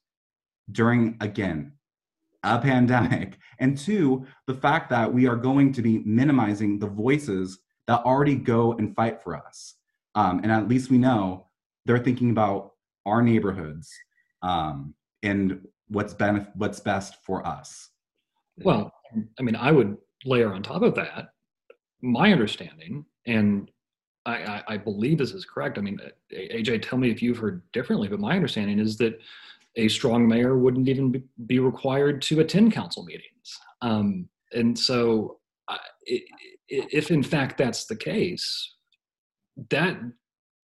during, 0.71 1.17
again, 1.21 1.73
a 2.43 2.59
pandemic, 2.59 3.37
and 3.59 3.77
two, 3.77 4.25
the 4.47 4.53
fact 4.53 4.89
that 4.89 5.11
we 5.11 5.27
are 5.27 5.35
going 5.35 5.71
to 5.73 5.81
be 5.81 5.99
minimizing 5.99 6.77
the 6.77 6.87
voices 6.87 7.59
that 7.87 8.01
already 8.01 8.35
go 8.35 8.73
and 8.73 8.95
fight 8.95 9.21
for 9.21 9.35
us. 9.35 9.75
Um, 10.15 10.41
and 10.43 10.51
at 10.51 10.67
least 10.67 10.89
we 10.89 10.97
know 10.97 11.47
they're 11.85 11.99
thinking 11.99 12.31
about 12.31 12.71
our 13.05 13.21
neighborhoods 13.21 13.91
um, 14.41 14.93
and 15.21 15.61
what's 15.87 16.13
benef- 16.13 16.51
what's 16.55 16.79
best 16.79 17.23
for 17.23 17.45
us. 17.45 17.89
Well, 18.57 18.91
I 19.39 19.41
mean, 19.41 19.55
I 19.55 19.71
would 19.71 19.97
layer 20.25 20.53
on 20.53 20.63
top 20.63 20.81
of 20.81 20.95
that 20.95 21.29
my 22.03 22.31
understanding, 22.33 23.05
and 23.25 23.71
I, 24.25 24.63
I, 24.67 24.77
believe 24.77 25.17
this 25.17 25.33
is 25.33 25.45
correct. 25.45 25.77
I 25.77 25.81
mean, 25.81 25.99
AJ, 26.33 26.81
tell 26.81 26.97
me 26.97 27.12
if 27.12 27.21
you've 27.21 27.38
heard 27.38 27.62
differently, 27.73 28.07
but 28.07 28.19
my 28.19 28.36
understanding 28.36 28.79
is 28.79 28.97
that 28.97 29.19
a 29.75 29.89
strong 29.89 30.27
mayor 30.27 30.57
wouldn't 30.57 30.88
even 30.88 31.23
be 31.45 31.59
required 31.59 32.21
to 32.23 32.39
attend 32.39 32.71
council 32.71 33.03
meetings. 33.03 33.59
Um, 33.81 34.29
and 34.53 34.77
so, 34.77 35.39
uh, 35.67 35.77
if 36.05 37.12
in 37.12 37.23
fact 37.23 37.57
that's 37.57 37.86
the 37.86 37.95
case, 37.95 38.75
that 39.69 39.97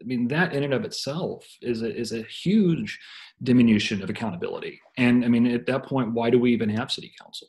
I 0.01 0.05
mean, 0.05 0.27
that 0.29 0.53
in 0.53 0.63
and 0.63 0.73
of 0.73 0.85
itself 0.85 1.45
is 1.61 1.81
a, 1.81 1.93
is 1.93 2.13
a 2.13 2.23
huge 2.23 2.97
diminution 3.43 4.01
of 4.01 4.09
accountability. 4.09 4.79
And 4.97 5.25
I 5.25 5.27
mean, 5.27 5.45
at 5.47 5.65
that 5.65 5.83
point, 5.83 6.13
why 6.13 6.29
do 6.29 6.39
we 6.39 6.53
even 6.53 6.69
have 6.69 6.91
city 6.91 7.11
council? 7.21 7.47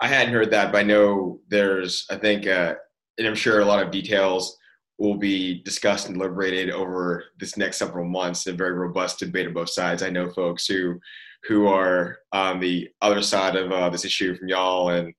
I 0.00 0.06
hadn't 0.06 0.32
heard 0.32 0.50
that, 0.52 0.70
but 0.70 0.78
I 0.78 0.82
know 0.82 1.40
there's, 1.48 2.06
I 2.10 2.16
think, 2.16 2.46
uh, 2.46 2.74
and 3.18 3.26
I'm 3.26 3.34
sure 3.34 3.60
a 3.60 3.64
lot 3.64 3.82
of 3.82 3.90
details 3.90 4.56
will 5.00 5.16
be 5.16 5.62
discussed 5.62 6.06
and 6.06 6.14
deliberated 6.14 6.70
over 6.70 7.24
this 7.38 7.56
next 7.56 7.78
several 7.78 8.06
months. 8.06 8.46
in 8.46 8.54
A 8.54 8.56
very 8.56 8.72
robust 8.72 9.18
debate 9.18 9.46
on 9.46 9.54
both 9.54 9.70
sides. 9.70 10.02
I 10.02 10.10
know 10.10 10.30
folks 10.30 10.66
who 10.66 11.00
who 11.44 11.66
are 11.66 12.18
on 12.32 12.60
the 12.60 12.86
other 13.00 13.22
side 13.22 13.56
of 13.56 13.72
uh, 13.72 13.88
this 13.88 14.04
issue 14.04 14.36
from 14.36 14.48
y'all, 14.48 14.90
and 14.90 15.12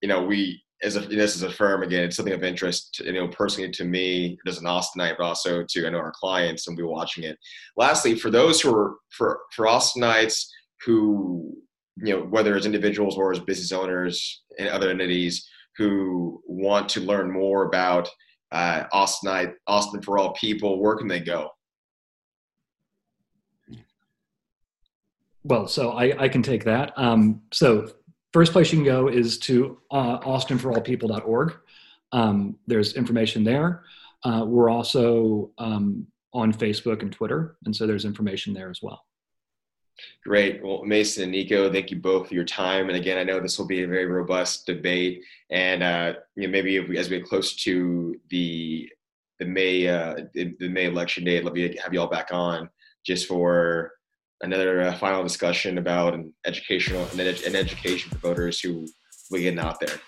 you 0.00 0.08
know, 0.08 0.24
we 0.24 0.62
as 0.82 0.94
a 0.94 1.00
this 1.00 1.34
is 1.34 1.42
a 1.42 1.50
firm 1.50 1.82
again, 1.82 2.04
it's 2.04 2.16
something 2.16 2.34
of 2.34 2.44
interest, 2.44 3.00
you 3.00 3.12
know, 3.14 3.26
personally 3.28 3.70
to 3.72 3.84
me 3.84 4.38
as 4.46 4.58
an 4.58 4.66
Austinite, 4.66 5.16
but 5.18 5.24
also 5.24 5.64
to 5.68 5.86
I 5.86 5.90
know 5.90 5.98
our 5.98 6.14
clients 6.14 6.68
and 6.68 6.76
be 6.76 6.84
watching 6.84 7.24
it. 7.24 7.36
Lastly, 7.76 8.14
for 8.14 8.30
those 8.30 8.60
who 8.60 8.74
are 8.74 8.94
for 9.10 9.40
for 9.50 9.66
Austinites 9.66 10.46
who 10.84 11.52
you 11.96 12.16
know 12.16 12.22
whether 12.26 12.54
as 12.54 12.66
individuals 12.66 13.16
or 13.16 13.32
as 13.32 13.40
business 13.40 13.72
owners 13.72 14.44
and 14.58 14.68
other 14.68 14.90
entities 14.90 15.48
who 15.78 16.40
want 16.46 16.88
to 16.90 17.00
learn 17.00 17.30
more 17.30 17.64
about 17.64 18.08
uh, 18.52 18.84
Austinite, 18.92 19.54
Austin 19.66 20.02
for 20.02 20.18
all 20.18 20.32
people, 20.32 20.80
where 20.80 20.96
can 20.96 21.08
they 21.08 21.20
go? 21.20 21.50
Well, 25.44 25.68
so 25.68 25.92
I, 25.92 26.24
I 26.24 26.28
can 26.28 26.42
take 26.42 26.64
that. 26.64 26.92
Um, 26.96 27.42
so 27.52 27.88
first 28.32 28.52
place 28.52 28.72
you 28.72 28.78
can 28.78 28.84
go 28.84 29.08
is 29.08 29.38
to 29.40 29.78
uh, 29.90 30.18
austinforallpeople.org. 30.20 31.56
Um, 32.12 32.56
there's 32.66 32.94
information 32.94 33.44
there. 33.44 33.84
Uh, 34.24 34.44
we're 34.44 34.70
also 34.70 35.52
um, 35.58 36.06
on 36.32 36.52
Facebook 36.52 37.02
and 37.02 37.12
Twitter, 37.12 37.56
and 37.64 37.74
so 37.74 37.86
there's 37.86 38.04
information 38.04 38.54
there 38.54 38.70
as 38.70 38.80
well. 38.82 39.04
Great. 40.24 40.62
Well, 40.62 40.84
Mason 40.84 41.24
and 41.24 41.32
Nico, 41.32 41.72
thank 41.72 41.90
you 41.90 41.98
both 41.98 42.28
for 42.28 42.34
your 42.34 42.44
time. 42.44 42.88
And 42.88 42.96
again, 42.96 43.18
I 43.18 43.24
know 43.24 43.40
this 43.40 43.58
will 43.58 43.66
be 43.66 43.82
a 43.82 43.88
very 43.88 44.06
robust 44.06 44.66
debate. 44.66 45.22
And 45.50 45.82
uh, 45.82 46.14
you 46.34 46.44
know, 46.44 46.52
maybe 46.52 46.80
we, 46.80 46.98
as 46.98 47.08
we 47.08 47.18
get 47.18 47.28
close 47.28 47.54
to 47.64 48.18
the 48.30 48.90
the 49.38 49.44
May 49.44 49.86
uh, 49.86 50.16
the, 50.34 50.54
the, 50.58 50.68
May 50.68 50.86
election 50.86 51.24
day, 51.24 51.40
let 51.40 51.52
me 51.52 51.76
have 51.82 51.92
you 51.92 52.00
all 52.00 52.08
back 52.08 52.28
on 52.32 52.68
just 53.04 53.28
for 53.28 53.92
another 54.40 54.80
uh, 54.82 54.96
final 54.96 55.22
discussion 55.22 55.78
about 55.78 56.14
an 56.14 56.32
educational 56.44 57.06
an, 57.12 57.20
ed- 57.20 57.42
an 57.42 57.54
education 57.54 58.10
for 58.10 58.18
voters 58.18 58.60
who 58.60 58.86
we 59.30 59.42
getting 59.42 59.60
out 59.60 59.78
there. 59.80 59.98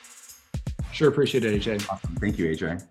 Sure 0.92 1.08
appreciate 1.08 1.44
it, 1.44 1.60
AJ. 1.60 1.88
Awesome. 1.90 2.16
Thank 2.16 2.38
you, 2.38 2.46
AJ. 2.46 2.84